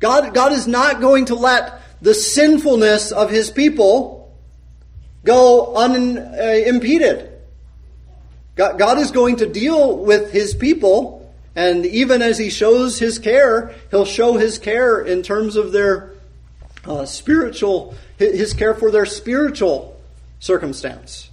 God, 0.00 0.32
God 0.32 0.52
is 0.52 0.66
not 0.66 1.02
going 1.02 1.26
to 1.26 1.34
let 1.34 1.82
the 2.00 2.14
sinfulness 2.14 3.12
of 3.12 3.28
his 3.28 3.50
people 3.50 4.34
go 5.24 5.76
unimpeded. 5.76 7.30
God, 8.54 8.78
God 8.78 8.96
is 8.96 9.10
going 9.10 9.36
to 9.36 9.46
deal 9.46 9.98
with 9.98 10.32
his 10.32 10.54
people, 10.54 11.30
and 11.54 11.84
even 11.84 12.22
as 12.22 12.38
he 12.38 12.48
shows 12.48 12.98
his 12.98 13.18
care, 13.18 13.74
he'll 13.90 14.06
show 14.06 14.38
his 14.38 14.56
care 14.56 15.02
in 15.02 15.22
terms 15.22 15.54
of 15.54 15.70
their 15.70 16.14
uh, 16.88 17.04
spiritual, 17.04 17.94
his 18.16 18.54
care 18.54 18.74
for 18.74 18.90
their 18.90 19.06
spiritual 19.06 20.00
circumstance. 20.40 21.28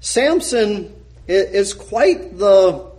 Samson 0.00 0.94
is 1.26 1.74
quite 1.74 2.38
the 2.38 2.90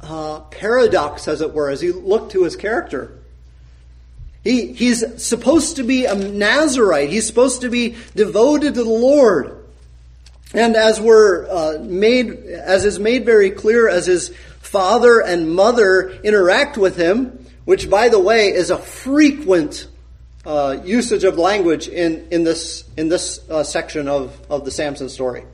uh, 0.00 0.40
paradox, 0.50 1.28
as 1.28 1.40
it 1.40 1.52
were, 1.52 1.68
as 1.68 1.82
you 1.82 2.00
look 2.00 2.30
to 2.30 2.44
his 2.44 2.56
character. 2.56 3.12
He, 4.42 4.72
he's 4.72 5.22
supposed 5.22 5.76
to 5.76 5.82
be 5.82 6.06
a 6.06 6.14
Nazarite. 6.14 7.10
He's 7.10 7.26
supposed 7.26 7.60
to 7.60 7.68
be 7.68 7.96
devoted 8.14 8.74
to 8.74 8.82
the 8.82 8.88
Lord. 8.88 9.56
And 10.54 10.76
as 10.76 10.98
we're 11.00 11.46
uh, 11.48 11.78
made, 11.82 12.30
as 12.30 12.84
is 12.84 12.98
made 12.98 13.26
very 13.26 13.50
clear, 13.50 13.88
as 13.88 14.06
his 14.06 14.34
father 14.60 15.20
and 15.20 15.54
mother 15.54 16.10
interact 16.22 16.78
with 16.78 16.96
him, 16.96 17.39
which, 17.70 17.88
by 17.88 18.08
the 18.08 18.18
way, 18.18 18.48
is 18.48 18.70
a 18.70 18.76
frequent 18.76 19.86
uh, 20.44 20.78
usage 20.84 21.22
of 21.22 21.38
language 21.38 21.86
in, 21.86 22.26
in 22.32 22.42
this, 22.42 22.82
in 22.96 23.08
this 23.08 23.48
uh, 23.48 23.62
section 23.62 24.08
of, 24.08 24.36
of 24.50 24.64
the 24.64 24.72
Samson 24.72 25.08
story. 25.08 25.44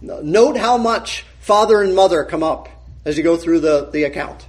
Note 0.00 0.56
how 0.56 0.78
much 0.78 1.26
father 1.40 1.82
and 1.82 1.94
mother 1.94 2.24
come 2.24 2.42
up 2.42 2.70
as 3.04 3.18
you 3.18 3.22
go 3.22 3.36
through 3.36 3.60
the, 3.60 3.90
the 3.92 4.04
account. 4.04 4.48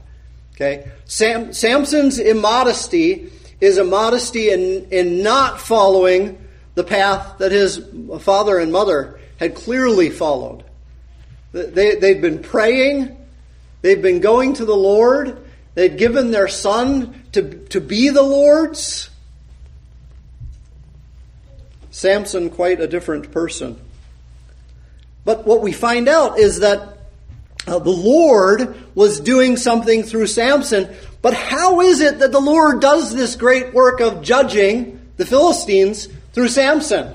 Okay? 0.55 0.89
Sam, 1.03 1.51
Samson's 1.51 2.19
immodesty 2.19 3.33
is 3.59 3.77
a 3.77 3.83
modesty 3.83 4.49
in, 4.51 4.87
in 4.89 5.23
not 5.23 5.59
following 5.59 6.41
the 6.75 6.85
path 6.85 7.37
that 7.39 7.51
his 7.51 7.85
father 8.21 8.59
and 8.59 8.71
mother 8.71 9.19
had 9.41 9.55
clearly 9.55 10.09
followed. 10.09 10.63
They, 11.51 11.95
they'd 11.95 12.21
been 12.21 12.41
praying, 12.41 13.17
they'd 13.81 14.01
been 14.01 14.21
going 14.21 14.53
to 14.53 14.63
the 14.63 14.73
Lord, 14.73 15.42
they'd 15.75 15.97
given 15.97 16.31
their 16.31 16.47
son 16.47 17.23
to, 17.33 17.65
to 17.67 17.81
be 17.81 18.09
the 18.09 18.23
Lord's. 18.23 19.09
Samson, 21.91 22.49
quite 22.49 22.81
a 22.81 22.87
different 22.87 23.31
person. 23.31 23.79
But 25.25 25.45
what 25.45 25.61
we 25.61 25.71
find 25.71 26.09
out 26.09 26.39
is 26.39 26.59
that 26.59 26.97
uh, 27.65 27.79
the 27.79 27.91
Lord 27.91 28.75
was 28.95 29.19
doing 29.19 29.57
something 29.57 30.03
through 30.03 30.27
Samson. 30.27 30.93
But 31.21 31.33
how 31.33 31.81
is 31.81 32.01
it 32.01 32.19
that 32.19 32.31
the 32.31 32.41
Lord 32.41 32.81
does 32.81 33.13
this 33.15 33.35
great 33.35 33.73
work 33.73 34.01
of 34.01 34.21
judging 34.21 34.99
the 35.17 35.25
Philistines 35.25 36.07
through 36.33 36.49
Samson? 36.49 37.13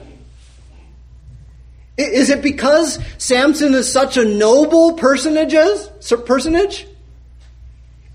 Is 1.98 2.30
it 2.30 2.42
because 2.42 2.98
Samson 3.18 3.74
is 3.74 3.92
such 3.92 4.16
a 4.16 4.24
noble 4.24 4.94
personage? 4.94 5.54
Personage? 6.24 6.86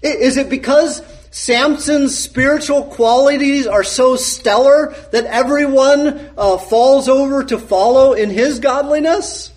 Is 0.04 0.38
it 0.38 0.50
because 0.50 1.02
Samson's 1.32 2.18
spiritual 2.18 2.84
qualities 2.84 3.66
are 3.66 3.84
so 3.84 4.16
stellar 4.16 4.94
that 5.12 5.26
everyone 5.26 6.30
uh, 6.38 6.58
falls 6.58 7.08
over 7.08 7.44
to 7.46 7.58
follow 7.58 8.14
in 8.14 8.30
his 8.30 8.60
godliness? 8.60 9.52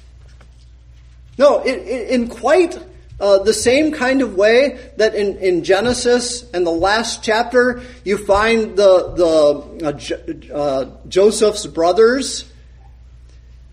No, 1.36 1.62
in, 1.62 1.80
in 1.80 2.28
quite 2.28 2.78
uh, 3.20 3.38
the 3.38 3.53
same 3.53 3.92
kind 3.92 4.22
of 4.22 4.36
way 4.36 4.78
that 4.97 5.14
in, 5.14 5.36
in 5.38 5.64
Genesis 5.64 6.49
and 6.53 6.66
the 6.66 6.70
last 6.70 7.22
chapter, 7.24 7.82
you 8.05 8.16
find 8.16 8.76
the, 8.76 9.12
the 9.80 10.53
uh, 10.53 10.55
uh, 10.55 10.90
Joseph's 11.09 11.66
brothers 11.66 12.51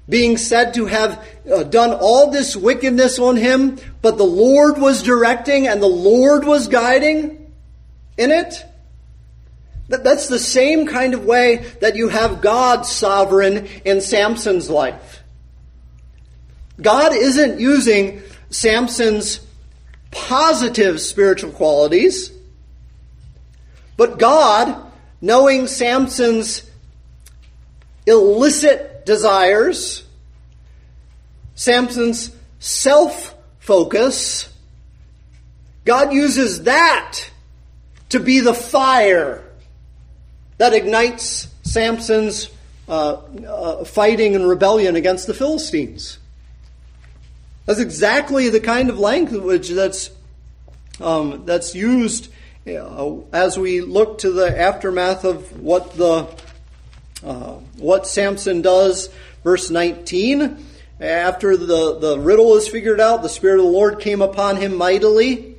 being 0.07 0.37
said 0.37 0.73
to 0.73 0.85
have 0.85 1.25
uh, 1.51 1.63
done 1.63 1.93
all 1.93 2.29
this 2.29 2.55
wickedness 2.55 3.19
on 3.19 3.37
him, 3.37 3.77
but 4.01 4.17
the 4.17 4.25
Lord 4.25 4.77
was 4.77 5.01
directing 5.01 5.67
and 5.67 5.81
the 5.81 5.87
Lord 5.87 6.45
was 6.45 6.67
guiding 6.67 7.51
in 8.17 8.31
it. 8.31 8.65
That's 9.87 10.27
the 10.27 10.39
same 10.39 10.87
kind 10.87 11.13
of 11.13 11.25
way 11.25 11.57
that 11.81 11.95
you 11.95 12.09
have 12.09 12.41
God 12.41 12.85
sovereign 12.85 13.67
in 13.85 14.01
Samson's 14.01 14.69
life. 14.69 15.21
God 16.81 17.13
isn't 17.13 17.59
using 17.59 18.21
Samson's 18.49 19.39
positive 20.11 20.99
spiritual 20.99 21.51
qualities, 21.51 22.31
but 23.97 24.17
God, 24.17 24.91
knowing 25.21 25.67
Samson's 25.67 26.69
illicit 28.05 28.92
desires, 29.05 30.03
Samson's 31.55 32.35
self 32.59 33.35
focus, 33.59 34.49
God 35.85 36.13
uses 36.13 36.63
that 36.63 37.19
to 38.09 38.19
be 38.19 38.39
the 38.39 38.53
fire 38.53 39.43
that 40.57 40.73
ignites 40.73 41.47
Samson's 41.63 42.49
uh, 42.87 43.13
uh, 43.47 43.85
fighting 43.85 44.35
and 44.35 44.47
rebellion 44.47 44.95
against 44.95 45.27
the 45.27 45.33
Philistines. 45.33 46.19
That's 47.65 47.79
exactly 47.79 48.49
the 48.49 48.59
kind 48.59 48.89
of 48.89 48.99
language 48.99 49.69
that's 49.69 50.09
um, 50.99 51.45
that's 51.45 51.73
used 51.73 52.29
uh, 52.67 53.15
as 53.31 53.57
we 53.57 53.81
look 53.81 54.19
to 54.19 54.31
the 54.31 54.59
aftermath 54.59 55.23
of 55.23 55.59
what 55.59 55.95
the 55.95 56.27
uh, 57.23 57.53
what 57.77 58.07
Samson 58.07 58.61
does. 58.61 59.09
Verse 59.43 59.69
19. 59.69 60.65
After 60.99 61.57
the, 61.57 61.99
the 61.99 62.19
riddle 62.19 62.55
is 62.55 62.67
figured 62.67 63.01
out, 63.01 63.21
the 63.21 63.29
Spirit 63.29 63.59
of 63.59 63.65
the 63.65 63.71
Lord 63.71 63.99
came 63.99 64.21
upon 64.21 64.57
him 64.57 64.77
mightily. 64.77 65.55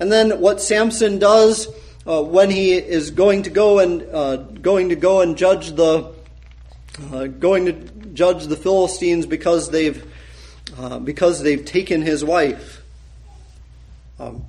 And 0.00 0.10
then 0.10 0.40
what 0.40 0.60
Samson 0.60 1.18
does 1.18 1.68
uh, 2.06 2.22
when 2.22 2.50
he 2.50 2.72
is 2.72 3.10
going 3.10 3.44
to 3.44 3.50
go 3.50 3.78
and 3.78 4.02
uh, 4.02 4.36
going 4.36 4.88
to 4.88 4.96
go 4.96 5.20
and 5.20 5.36
judge 5.36 5.72
the 5.72 6.12
uh, 7.12 7.26
going 7.26 7.66
to 7.66 7.72
judge 8.12 8.46
the 8.46 8.56
Philistines 8.56 9.24
because 9.24 9.70
they've 9.70 10.04
uh, 10.78 10.98
because 10.98 11.42
they've 11.42 11.64
taken 11.64 12.02
his 12.02 12.24
wife. 12.24 12.82
Um, 14.18 14.44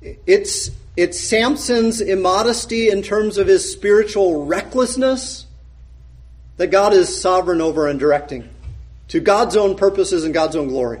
it's, 0.00 0.70
it's 0.96 1.20
Samson's 1.20 2.00
immodesty 2.00 2.88
in 2.88 3.02
terms 3.02 3.38
of 3.38 3.46
his 3.46 3.70
spiritual 3.72 4.44
recklessness 4.44 5.46
that 6.62 6.70
God 6.70 6.92
is 6.92 7.20
sovereign 7.20 7.60
over 7.60 7.88
and 7.88 7.98
directing 7.98 8.48
to 9.08 9.18
God's 9.18 9.56
own 9.56 9.74
purposes 9.74 10.22
and 10.22 10.32
God's 10.32 10.54
own 10.54 10.68
glory. 10.68 11.00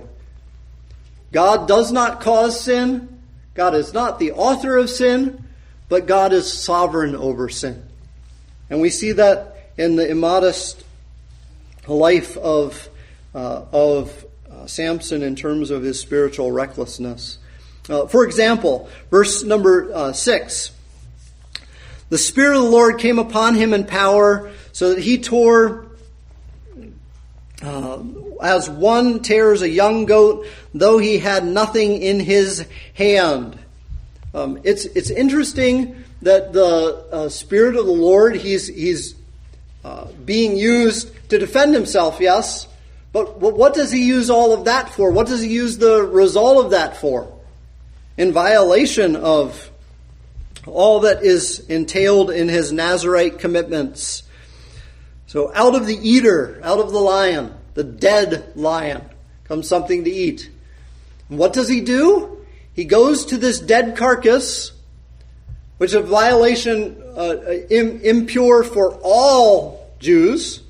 God 1.30 1.68
does 1.68 1.92
not 1.92 2.20
cause 2.20 2.60
sin. 2.60 3.22
God 3.54 3.76
is 3.76 3.94
not 3.94 4.18
the 4.18 4.32
author 4.32 4.76
of 4.76 4.90
sin, 4.90 5.44
but 5.88 6.06
God 6.06 6.32
is 6.32 6.52
sovereign 6.52 7.14
over 7.14 7.48
sin. 7.48 7.80
And 8.70 8.80
we 8.80 8.90
see 8.90 9.12
that 9.12 9.70
in 9.78 9.94
the 9.94 10.10
immodest 10.10 10.82
life 11.86 12.36
of, 12.36 12.88
uh, 13.32 13.64
of 13.70 14.26
uh, 14.50 14.66
Samson 14.66 15.22
in 15.22 15.36
terms 15.36 15.70
of 15.70 15.84
his 15.84 16.00
spiritual 16.00 16.50
recklessness. 16.50 17.38
Uh, 17.88 18.08
for 18.08 18.24
example, 18.24 18.88
verse 19.12 19.44
number 19.44 19.94
uh, 19.94 20.12
6 20.12 20.72
The 22.08 22.18
Spirit 22.18 22.56
of 22.56 22.64
the 22.64 22.68
Lord 22.68 22.98
came 22.98 23.20
upon 23.20 23.54
him 23.54 23.72
in 23.72 23.84
power, 23.84 24.50
so 24.72 24.94
that 24.94 25.02
he 25.02 25.18
tore 25.18 25.86
uh, 27.62 28.02
as 28.42 28.68
one 28.68 29.20
tears 29.20 29.62
a 29.62 29.68
young 29.68 30.04
goat, 30.04 30.46
though 30.74 30.98
he 30.98 31.18
had 31.18 31.44
nothing 31.44 32.02
in 32.02 32.18
his 32.18 32.66
hand. 32.94 33.58
Um, 34.34 34.60
it's, 34.64 34.84
it's 34.84 35.10
interesting 35.10 36.02
that 36.22 36.52
the 36.52 37.06
uh, 37.12 37.28
Spirit 37.28 37.76
of 37.76 37.86
the 37.86 37.92
Lord, 37.92 38.34
he's, 38.34 38.66
he's 38.66 39.14
uh, 39.84 40.06
being 40.24 40.56
used 40.56 41.12
to 41.30 41.38
defend 41.38 41.74
himself, 41.74 42.18
yes, 42.20 42.66
but 43.12 43.40
what 43.40 43.74
does 43.74 43.92
he 43.92 44.06
use 44.06 44.30
all 44.30 44.54
of 44.54 44.64
that 44.64 44.88
for? 44.88 45.10
What 45.10 45.26
does 45.26 45.42
he 45.42 45.52
use 45.52 45.76
the 45.76 46.02
result 46.02 46.64
of 46.64 46.70
that 46.70 46.96
for? 46.96 47.30
In 48.16 48.32
violation 48.32 49.16
of 49.16 49.70
all 50.66 51.00
that 51.00 51.22
is 51.22 51.60
entailed 51.68 52.30
in 52.30 52.48
his 52.48 52.72
Nazarite 52.72 53.38
commitments. 53.38 54.22
So 55.32 55.50
out 55.54 55.74
of 55.74 55.86
the 55.86 55.96
eater, 55.96 56.60
out 56.62 56.78
of 56.78 56.92
the 56.92 56.98
lion, 56.98 57.54
the 57.72 57.82
dead 57.82 58.52
lion, 58.54 59.00
comes 59.44 59.66
something 59.66 60.04
to 60.04 60.10
eat. 60.10 60.50
And 61.30 61.38
what 61.38 61.54
does 61.54 61.70
he 61.70 61.80
do? 61.80 62.44
He 62.74 62.84
goes 62.84 63.24
to 63.24 63.38
this 63.38 63.58
dead 63.58 63.96
carcass, 63.96 64.72
which 65.78 65.92
is 65.92 65.94
a 65.94 66.02
violation 66.02 67.02
uh, 67.16 67.36
impure 67.70 68.62
for 68.62 69.00
all 69.02 69.90
Jews. 69.98 70.60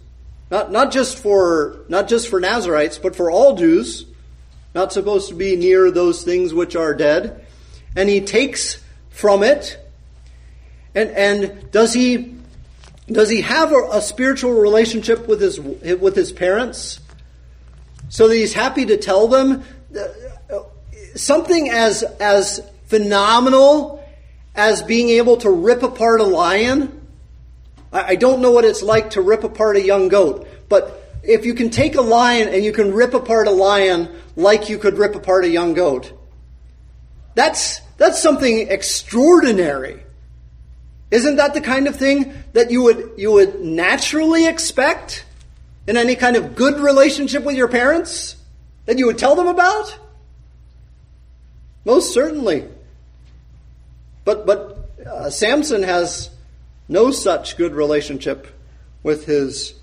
Not, 0.49 0.71
not 0.71 0.93
just 0.93 1.19
for 1.19 1.81
not 1.89 2.07
just 2.07 2.29
for 2.29 2.39
Nazarites, 2.39 2.99
but 2.99 3.17
for 3.17 3.33
all 3.33 3.57
Jews, 3.57 4.07
not 4.77 4.93
supposed 4.93 5.29
to 5.31 5.35
be 5.35 5.57
near 5.57 5.91
those 5.91 6.23
things 6.23 6.55
which 6.55 6.77
are 6.77 6.95
dead. 6.95 7.45
And 7.97 8.09
he 8.09 8.21
takes 8.21 8.81
from 9.11 9.43
it. 9.43 9.77
And 10.95 11.11
and 11.11 11.73
does 11.73 11.93
he 11.93 12.37
does 13.09 13.29
he 13.31 13.41
have 13.43 13.73
a, 13.73 13.89
a 13.93 14.03
spiritual 14.03 14.53
relationship 14.53 15.27
with 15.27 15.41
his 15.41 15.61
with 15.61 16.15
his 16.15 16.33
parents? 16.33 17.01
So 18.09 18.29
that 18.29 18.35
he's 18.35 18.53
happy 18.53 18.87
to 18.87 18.97
tell 18.97 19.29
them 19.29 19.65
something 21.15 21.71
as 21.71 22.03
as 22.03 22.61
phenomenal 22.87 24.05
as 24.55 24.83
being 24.83 25.09
able 25.09 25.39
to 25.39 25.51
rip 25.51 25.83
apart 25.83 26.21
a 26.21 26.25
lion 26.25 27.03
I 27.93 28.17
don't 28.17 28.41
know 28.41 28.51
what 28.51 28.65
it's 28.65 28.83
like 28.83 29.11
to 29.11 29.21
rip 29.21 29.45
apart 29.45 29.77
a 29.77 29.83
young 29.83 30.09
goat, 30.09 30.49
but 30.71 31.19
if 31.23 31.45
you 31.45 31.53
can 31.53 31.69
take 31.69 31.95
a 31.95 32.01
lion 32.01 32.49
and 32.49 32.65
you 32.65 32.73
can 32.73 32.95
rip 32.95 33.13
apart 33.13 33.47
a 33.49 33.51
lion 33.51 34.09
like 34.35 34.71
you 34.71 34.79
could 34.79 34.97
rip 34.97 35.15
apart 35.15 35.45
a 35.45 35.49
young 35.49 35.75
goat, 35.75 36.11
that's, 37.35 37.81
that's 37.99 38.21
something 38.21 38.69
extraordinary. 38.71 40.03
Isn't 41.13 41.37
that 41.37 41.53
the 41.53 41.61
kind 41.61 41.87
of 41.87 41.95
thing 41.95 42.33
that 42.55 42.71
you 42.71 42.83
would, 42.85 43.13
you 43.19 43.33
would 43.33 43.61
naturally 43.61 44.47
expect 44.47 45.27
in 45.87 45.99
any 45.99 46.17
kind 46.17 46.37
of 46.37 46.55
good 46.55 46.81
relationship 46.81 47.45
with 47.45 47.55
your 47.55 47.69
parents? 47.69 48.37
That 48.87 48.99
you 48.99 49.07
would 49.07 49.19
tell 49.19 49.37
them 49.37 49.47
about? 49.47 49.99
Most 51.85 52.15
certainly. 52.15 52.67
But, 54.25 54.47
but 54.47 54.89
uh, 55.07 55.29
Samson 55.29 55.83
has 55.83 56.31
no 56.89 57.11
such 57.11 57.59
good 57.59 57.75
relationship 57.75 58.47
with 59.03 59.27
his, 59.27 59.75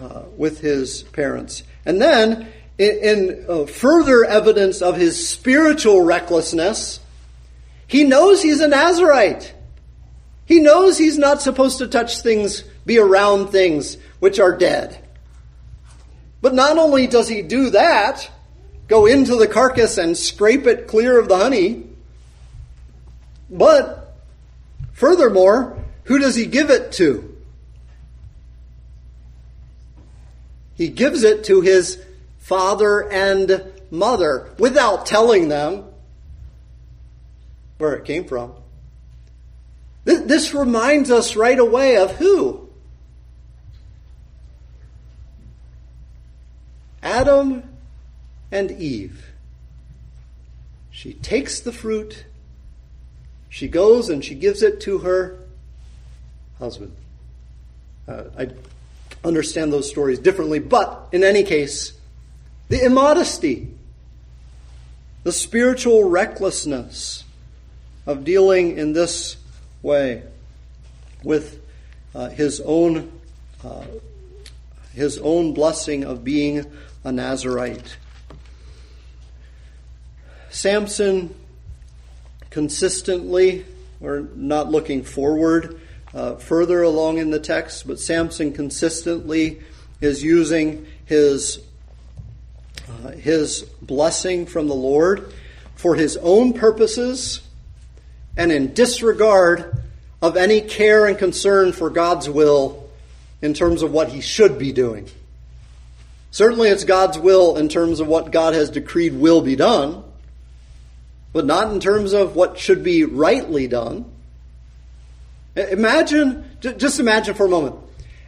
uh, 0.00 0.22
with 0.36 0.60
his 0.60 1.02
parents. 1.02 1.64
And 1.84 2.00
then, 2.00 2.46
in, 2.78 2.98
in 3.02 3.44
uh, 3.48 3.66
further 3.66 4.24
evidence 4.24 4.82
of 4.82 4.96
his 4.96 5.28
spiritual 5.28 6.02
recklessness, 6.02 7.00
he 7.88 8.04
knows 8.04 8.40
he's 8.40 8.60
a 8.60 8.68
Nazarite. 8.68 9.52
He 10.46 10.60
knows 10.60 10.98
he's 10.98 11.18
not 11.18 11.42
supposed 11.42 11.78
to 11.78 11.86
touch 11.86 12.20
things, 12.20 12.62
be 12.84 12.98
around 12.98 13.48
things 13.48 13.96
which 14.20 14.38
are 14.38 14.56
dead. 14.56 14.98
But 16.42 16.54
not 16.54 16.76
only 16.76 17.06
does 17.06 17.28
he 17.28 17.40
do 17.40 17.70
that, 17.70 18.30
go 18.86 19.06
into 19.06 19.36
the 19.36 19.46
carcass 19.46 19.96
and 19.96 20.16
scrape 20.16 20.66
it 20.66 20.86
clear 20.86 21.18
of 21.18 21.28
the 21.28 21.38
honey, 21.38 21.86
but 23.48 24.14
furthermore, 24.92 25.78
who 26.04 26.18
does 26.18 26.34
he 26.34 26.46
give 26.46 26.70
it 26.70 26.92
to? 26.92 27.34
He 30.74 30.88
gives 30.88 31.22
it 31.22 31.44
to 31.44 31.60
his 31.60 32.02
father 32.38 33.10
and 33.10 33.72
mother 33.90 34.50
without 34.58 35.06
telling 35.06 35.48
them 35.48 35.84
where 37.78 37.94
it 37.94 38.04
came 38.04 38.24
from. 38.24 38.52
This 40.04 40.52
reminds 40.52 41.10
us 41.10 41.34
right 41.34 41.58
away 41.58 41.96
of 41.96 42.16
who? 42.16 42.68
Adam 47.02 47.62
and 48.50 48.70
Eve. 48.70 49.30
She 50.90 51.14
takes 51.14 51.60
the 51.60 51.72
fruit, 51.72 52.24
she 53.48 53.68
goes 53.68 54.08
and 54.08 54.24
she 54.24 54.34
gives 54.34 54.62
it 54.62 54.80
to 54.82 54.98
her 54.98 55.38
husband. 56.58 56.94
Uh, 58.06 58.24
I 58.38 58.48
understand 59.24 59.72
those 59.72 59.88
stories 59.88 60.18
differently, 60.18 60.58
but 60.58 61.08
in 61.12 61.24
any 61.24 61.42
case, 61.42 61.92
the 62.68 62.84
immodesty, 62.84 63.68
the 65.22 65.32
spiritual 65.32 66.08
recklessness 66.08 67.24
of 68.06 68.24
dealing 68.24 68.76
in 68.76 68.92
this 68.92 69.36
way 69.84 70.22
with 71.22 71.60
uh, 72.14 72.30
his 72.30 72.60
own 72.62 73.12
uh, 73.62 73.84
his 74.94 75.18
own 75.18 75.52
blessing 75.52 76.04
of 76.04 76.24
being 76.24 76.64
a 77.04 77.12
Nazarite. 77.12 77.96
Samson 80.50 81.34
consistently, 82.50 83.66
we're 84.00 84.20
not 84.34 84.70
looking 84.70 85.02
forward 85.02 85.80
uh, 86.14 86.36
further 86.36 86.82
along 86.82 87.18
in 87.18 87.30
the 87.30 87.40
text, 87.40 87.86
but 87.86 87.98
Samson 87.98 88.52
consistently 88.52 89.60
is 90.00 90.22
using 90.22 90.86
his 91.04 91.60
uh, 92.88 93.10
his 93.10 93.62
blessing 93.82 94.46
from 94.46 94.68
the 94.68 94.74
Lord 94.74 95.32
for 95.74 95.94
his 95.94 96.16
own 96.18 96.52
purposes 96.52 97.43
and 98.36 98.50
in 98.50 98.74
disregard 98.74 99.78
of 100.20 100.36
any 100.36 100.60
care 100.60 101.06
and 101.06 101.18
concern 101.18 101.72
for 101.72 101.90
God's 101.90 102.28
will 102.28 102.88
in 103.42 103.54
terms 103.54 103.82
of 103.82 103.92
what 103.92 104.08
he 104.08 104.20
should 104.20 104.58
be 104.58 104.72
doing. 104.72 105.08
Certainly, 106.30 106.70
it's 106.70 106.84
God's 106.84 107.18
will 107.18 107.56
in 107.56 107.68
terms 107.68 108.00
of 108.00 108.08
what 108.08 108.32
God 108.32 108.54
has 108.54 108.70
decreed 108.70 109.14
will 109.14 109.40
be 109.40 109.54
done, 109.54 110.02
but 111.32 111.44
not 111.44 111.70
in 111.70 111.78
terms 111.78 112.12
of 112.12 112.34
what 112.34 112.58
should 112.58 112.82
be 112.82 113.04
rightly 113.04 113.68
done. 113.68 114.04
Imagine, 115.54 116.44
just 116.60 116.98
imagine 116.98 117.34
for 117.34 117.46
a 117.46 117.48
moment. 117.48 117.76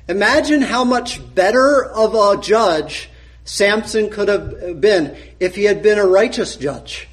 Imagine 0.07 0.63
how 0.63 0.85
much 0.85 1.21
better 1.35 1.85
of 1.85 2.15
a 2.15 2.41
judge 2.41 3.11
Samson 3.45 4.11
could 4.11 4.29
have 4.29 4.81
been 4.81 5.17
if 5.41 5.57
he 5.57 5.65
had 5.65 5.83
been 5.83 5.99
a 5.99 6.07
righteous 6.07 6.57
judge. 6.57 7.09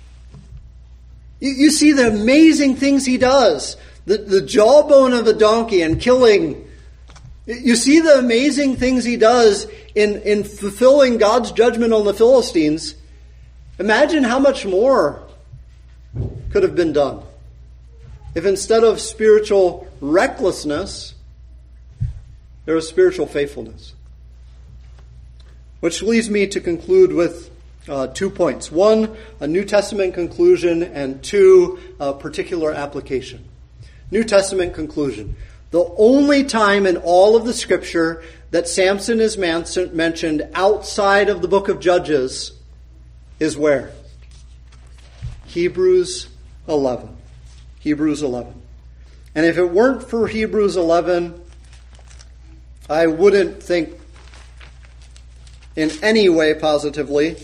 You, 1.43 1.51
you 1.51 1.71
see 1.71 1.91
the 1.91 2.07
amazing 2.07 2.77
things 2.77 3.05
he 3.05 3.17
does. 3.17 3.75
The, 4.05 4.17
the 4.17 4.41
jawbone 4.41 5.11
of 5.11 5.27
a 5.27 5.33
donkey 5.33 5.81
and 5.81 5.99
killing. 5.99 6.65
You 7.45 7.75
see 7.75 7.99
the 7.99 8.17
amazing 8.17 8.77
things 8.77 9.03
he 9.03 9.17
does 9.17 9.67
in, 9.93 10.21
in 10.21 10.45
fulfilling 10.45 11.17
God's 11.17 11.51
judgment 11.51 11.91
on 11.91 12.05
the 12.05 12.13
Philistines. 12.13 12.95
Imagine 13.77 14.23
how 14.23 14.39
much 14.39 14.65
more 14.65 15.21
could 16.51 16.63
have 16.63 16.75
been 16.75 16.93
done 16.93 17.21
if 18.35 18.45
instead 18.45 18.85
of 18.85 19.01
spiritual 19.01 19.87
recklessness, 19.99 21.13
there 22.65 22.75
was 22.75 22.87
spiritual 22.87 23.27
faithfulness. 23.27 23.93
Which 25.81 26.01
leads 26.01 26.29
me 26.29 26.47
to 26.47 26.61
conclude 26.61 27.11
with 27.11 27.52
uh, 27.88 28.07
two 28.07 28.29
points. 28.29 28.71
One, 28.71 29.15
a 29.39 29.47
New 29.47 29.65
Testament 29.65 30.13
conclusion, 30.13 30.84
and 30.84 31.23
two, 31.23 31.79
a 31.99 32.13
particular 32.13 32.71
application. 32.71 33.43
New 34.11 34.23
Testament 34.23 34.73
conclusion. 34.73 35.36
The 35.71 35.84
only 35.97 36.43
time 36.43 36.86
in 36.86 36.97
all 36.97 37.36
of 37.36 37.45
the 37.45 37.53
scripture 37.53 38.23
that 38.51 38.67
Samson 38.67 39.19
is 39.19 39.38
mentioned 39.38 40.47
outside 40.53 41.29
of 41.29 41.41
the 41.41 41.47
book 41.47 41.67
of 41.67 41.79
Judges 41.79 42.51
is 43.39 43.57
where? 43.57 43.91
Hebrews 45.47 46.29
11. 46.67 47.17
Hebrews 47.79 48.21
11. 48.21 48.61
And 49.36 49.45
if 49.45 49.57
it 49.57 49.65
weren't 49.65 50.07
for 50.07 50.27
Hebrews 50.27 50.77
11, 50.77 51.41
I 52.89 53.07
wouldn't 53.07 53.63
think 53.63 53.99
in 55.75 55.89
any 56.03 56.29
way 56.29 56.53
positively 56.53 57.36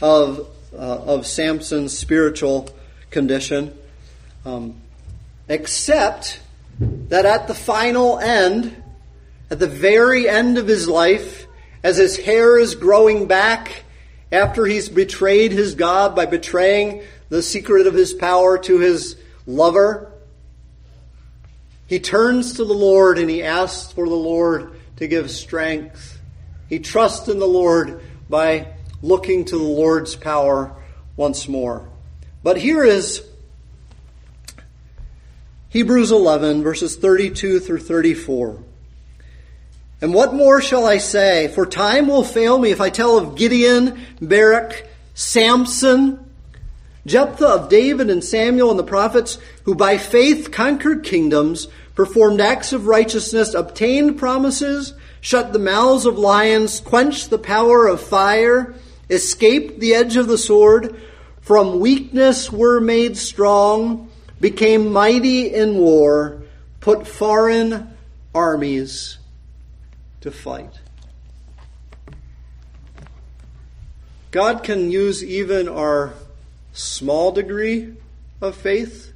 of, 0.00 0.46
uh, 0.72 0.76
of 0.76 1.26
Samson's 1.26 1.96
spiritual 1.96 2.68
condition, 3.10 3.76
um, 4.44 4.74
except 5.48 6.40
that 6.80 7.26
at 7.26 7.48
the 7.48 7.54
final 7.54 8.18
end, 8.18 8.82
at 9.50 9.58
the 9.58 9.66
very 9.66 10.28
end 10.28 10.58
of 10.58 10.66
his 10.66 10.88
life, 10.88 11.46
as 11.82 11.96
his 11.96 12.16
hair 12.16 12.58
is 12.58 12.74
growing 12.74 13.26
back 13.26 13.84
after 14.32 14.64
he's 14.64 14.88
betrayed 14.88 15.52
his 15.52 15.74
God 15.74 16.14
by 16.14 16.26
betraying 16.26 17.02
the 17.28 17.42
secret 17.42 17.86
of 17.86 17.94
his 17.94 18.12
power 18.12 18.58
to 18.58 18.78
his 18.78 19.16
lover, 19.46 20.12
he 21.86 21.98
turns 21.98 22.54
to 22.54 22.64
the 22.64 22.72
Lord 22.72 23.18
and 23.18 23.28
he 23.28 23.42
asks 23.42 23.92
for 23.92 24.08
the 24.08 24.14
Lord 24.14 24.78
to 24.96 25.08
give 25.08 25.30
strength. 25.30 26.18
He 26.68 26.78
trusts 26.78 27.28
in 27.28 27.40
the 27.40 27.48
Lord 27.48 28.00
by 28.28 28.68
looking 29.02 29.44
to 29.46 29.56
the 29.56 29.62
Lord's 29.64 30.16
power 30.16 30.74
once 31.16 31.48
more. 31.48 31.88
But 32.42 32.56
here 32.56 32.84
is 32.84 33.22
Hebrews 35.70 36.10
11, 36.10 36.62
verses 36.62 36.96
32 36.96 37.60
through 37.60 37.80
34. 37.80 38.62
And 40.02 40.14
what 40.14 40.34
more 40.34 40.60
shall 40.60 40.86
I 40.86 40.98
say? 40.98 41.48
For 41.48 41.66
time 41.66 42.08
will 42.08 42.24
fail 42.24 42.58
me 42.58 42.70
if 42.70 42.80
I 42.80 42.90
tell 42.90 43.18
of 43.18 43.36
Gideon, 43.36 44.00
Barak, 44.20 44.88
Samson, 45.14 46.30
Jephthah 47.06 47.46
of 47.46 47.68
David 47.68 48.10
and 48.10 48.24
Samuel 48.24 48.70
and 48.70 48.78
the 48.78 48.84
prophets, 48.84 49.38
who 49.64 49.74
by 49.74 49.98
faith 49.98 50.50
conquered 50.50 51.04
kingdoms, 51.04 51.68
performed 51.94 52.40
acts 52.40 52.72
of 52.72 52.86
righteousness, 52.86 53.52
obtained 53.54 54.18
promises, 54.18 54.94
shut 55.20 55.52
the 55.52 55.58
mouths 55.58 56.06
of 56.06 56.18
lions, 56.18 56.80
quenched 56.80 57.30
the 57.30 57.38
power 57.38 57.86
of 57.86 58.00
fire, 58.00 58.74
escaped 59.10 59.80
the 59.80 59.94
edge 59.94 60.16
of 60.16 60.28
the 60.28 60.38
sword, 60.38 61.00
from 61.40 61.80
weakness 61.80 62.50
were 62.50 62.80
made 62.80 63.16
strong, 63.16 64.10
became 64.40 64.92
mighty 64.92 65.52
in 65.52 65.76
war, 65.76 66.42
put 66.80 67.06
foreign 67.06 67.94
armies 68.34 69.18
to 70.20 70.30
fight. 70.30 70.80
God 74.30 74.62
can 74.62 74.90
use 74.90 75.24
even 75.24 75.68
our 75.68 76.14
small 76.72 77.32
degree 77.32 77.94
of 78.40 78.54
faith 78.54 79.12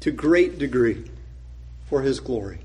to 0.00 0.10
great 0.10 0.58
degree 0.58 1.08
for 1.88 2.02
his 2.02 2.18
glory. 2.18 2.58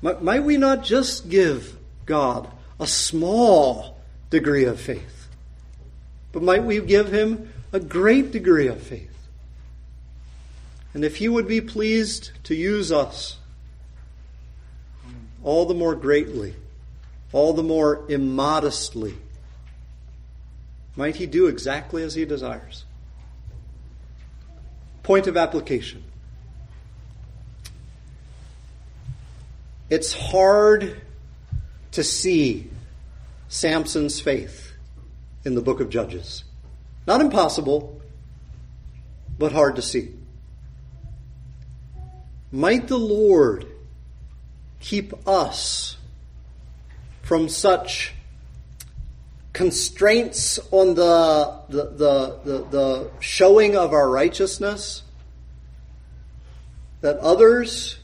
Might 0.00 0.44
we 0.44 0.56
not 0.56 0.84
just 0.84 1.28
give 1.28 1.76
God 2.06 2.48
a 2.78 2.86
small 2.86 3.97
degree 4.30 4.64
of 4.64 4.80
faith. 4.80 5.28
But 6.32 6.42
might 6.42 6.64
we 6.64 6.80
give 6.80 7.12
him 7.12 7.52
a 7.72 7.80
great 7.80 8.30
degree 8.32 8.68
of 8.68 8.82
faith? 8.82 9.10
And 10.94 11.04
if 11.04 11.16
he 11.16 11.28
would 11.28 11.46
be 11.46 11.60
pleased 11.60 12.30
to 12.44 12.54
use 12.54 12.90
us 12.90 13.38
all 15.44 15.66
the 15.66 15.74
more 15.74 15.94
greatly, 15.94 16.54
all 17.32 17.52
the 17.52 17.62
more 17.62 18.04
immodestly, 18.08 19.16
might 20.96 21.16
he 21.16 21.26
do 21.26 21.46
exactly 21.46 22.02
as 22.02 22.14
he 22.14 22.24
desires? 22.24 22.84
point 25.08 25.26
of 25.26 25.38
application. 25.38 26.04
It's 29.88 30.12
hard 30.12 31.00
to 31.92 32.04
see 32.04 32.68
Samson's 33.48 34.20
faith 34.20 34.72
in 35.44 35.54
the 35.54 35.62
book 35.62 35.80
of 35.80 35.88
Judges. 35.88 36.44
Not 37.06 37.20
impossible, 37.20 38.00
but 39.38 39.52
hard 39.52 39.76
to 39.76 39.82
see. 39.82 40.12
Might 42.52 42.88
the 42.88 42.98
Lord 42.98 43.66
keep 44.80 45.12
us 45.26 45.96
from 47.22 47.48
such 47.48 48.14
constraints 49.52 50.58
on 50.70 50.94
the, 50.94 51.60
the, 51.68 51.84
the, 51.84 52.38
the, 52.44 52.64
the 52.70 53.10
showing 53.20 53.76
of 53.76 53.92
our 53.92 54.08
righteousness 54.08 55.02
that 57.00 57.16
others, 57.18 57.98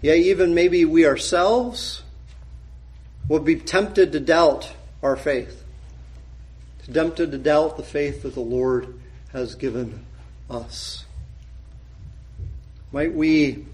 yeah, 0.00 0.14
even 0.14 0.54
maybe 0.54 0.84
we 0.84 1.06
ourselves, 1.06 2.02
will 3.28 3.40
be 3.40 3.56
tempted 3.56 4.12
to 4.12 4.20
doubt 4.20 4.72
our 5.02 5.16
faith, 5.16 5.62
tempted 6.92 7.30
to 7.30 7.38
doubt 7.38 7.76
the 7.76 7.82
faith 7.82 8.22
that 8.22 8.34
the 8.34 8.40
Lord 8.40 8.98
has 9.32 9.54
given 9.54 10.04
us. 10.48 11.04
Might 12.90 13.12
we, 13.12 13.66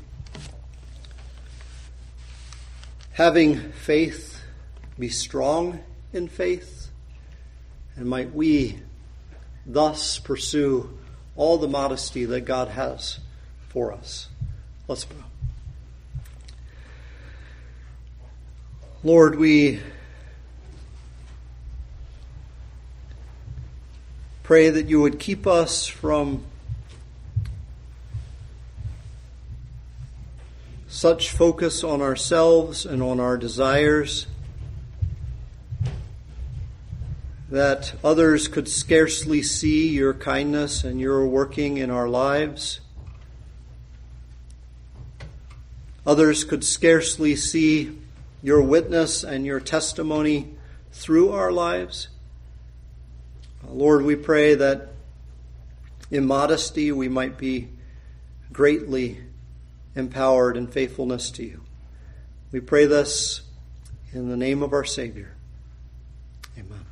having 3.13 3.73
faith, 3.73 4.43
be 4.99 5.09
strong 5.09 5.79
in 6.13 6.29
faith, 6.29 6.89
and 7.97 8.07
might 8.07 8.35
we 8.35 8.81
thus 9.65 10.19
pursue 10.19 10.99
all 11.37 11.59
the 11.59 11.69
modesty 11.69 12.25
that 12.25 12.43
God 12.43 12.69
has 12.69 13.21
for 13.69 13.93
us. 13.93 14.29
Let's 14.89 15.05
bow. 15.05 15.24
Lord, 19.05 19.39
we 19.39 19.81
pray 24.43 24.71
that 24.71 24.87
you 24.87 25.03
would 25.03 25.19
keep 25.19 25.47
us 25.47 25.87
from 25.87 26.43
such 30.89 31.29
focus 31.29 31.85
on 31.85 32.01
ourselves 32.01 32.87
and 32.87 33.03
on 33.03 33.21
our 33.21 33.37
desires 33.37 34.27
that 37.51 37.93
others 38.03 38.49
could 38.49 38.71
scarcely 38.71 39.43
see 39.43 39.87
your 39.87 40.15
kindness 40.15 40.83
and 40.83 40.99
your 40.99 41.27
working 41.27 41.77
in 41.77 41.91
our 41.91 42.09
lives. 42.09 42.81
Others 46.07 46.45
could 46.45 46.65
scarcely 46.65 47.37
see 47.37 47.99
your 48.45 48.61
witness 48.61 49.25
and 49.25 49.47
your 49.47 49.59
testimony 49.59 50.55
through 50.93 51.33
our 51.33 51.51
lives. 51.51 52.09
Lord, 53.67 54.03
we 54.03 54.17
pray 54.17 54.55
that 54.55 54.91
in 56.11 56.27
modesty 56.27 56.93
we 56.93 57.09
might 57.09 57.39
be 57.39 57.71
greatly 58.53 59.19
empowered 59.97 60.59
in 60.59 60.67
faithfulness 60.67 61.31
to 61.31 61.43
you. 61.43 61.63
We 62.53 62.61
pray 62.61 62.85
this 62.85 63.41
in 64.13 64.29
the 64.29 64.37
name 64.37 64.63
of 64.63 64.75
our 64.75 64.85
Savior. 64.85 65.35
Amen. 66.59 66.85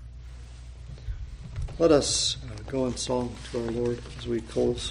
Let 1.79 1.93
us 1.93 2.39
uh, 2.47 2.63
go 2.71 2.87
in 2.87 2.97
song 2.97 3.37
to 3.51 3.63
our 3.63 3.71
Lord 3.73 4.01
as 4.19 4.27
we 4.27 4.41
close. 4.41 4.91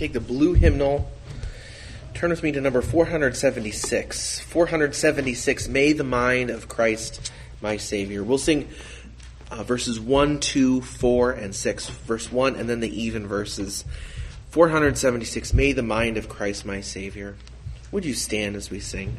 Take 0.00 0.12
the 0.14 0.20
blue 0.20 0.54
hymnal. 0.54 1.10
Turn 2.14 2.30
with 2.30 2.42
me 2.42 2.52
to 2.52 2.60
number 2.62 2.80
476. 2.80 4.40
476, 4.40 5.68
May 5.68 5.92
the 5.92 6.04
mind 6.04 6.48
of 6.48 6.68
Christ 6.68 7.30
my 7.60 7.76
Savior. 7.76 8.24
We'll 8.24 8.38
sing 8.38 8.70
uh, 9.50 9.62
verses 9.62 10.00
1, 10.00 10.40
2, 10.40 10.80
4, 10.80 11.32
and 11.32 11.54
6. 11.54 11.88
Verse 11.90 12.32
1, 12.32 12.56
and 12.56 12.66
then 12.66 12.80
the 12.80 13.02
even 13.02 13.26
verses. 13.26 13.84
476, 14.48 15.52
May 15.52 15.72
the 15.74 15.82
mind 15.82 16.16
of 16.16 16.30
Christ 16.30 16.64
my 16.64 16.80
Savior. 16.80 17.36
Would 17.92 18.06
you 18.06 18.14
stand 18.14 18.56
as 18.56 18.70
we 18.70 18.80
sing? 18.80 19.18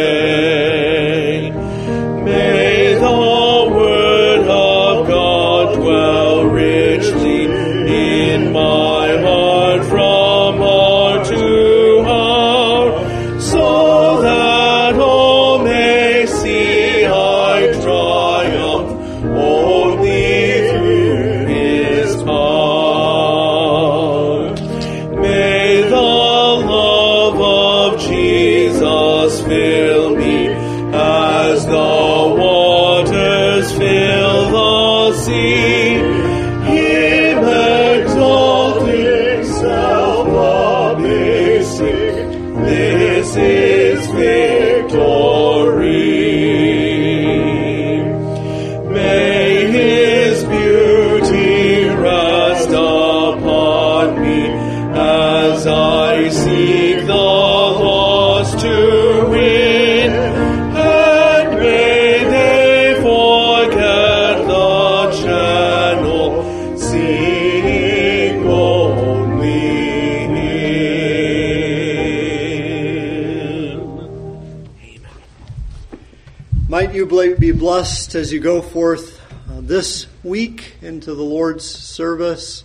as 78.15 78.33
you 78.33 78.39
go 78.39 78.61
forth 78.61 79.21
uh, 79.49 79.61
this 79.61 80.05
week 80.23 80.75
into 80.81 81.13
the 81.13 81.23
Lord's 81.23 81.63
service. 81.63 82.63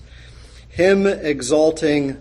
Him 0.68 1.06
exalting, 1.06 2.20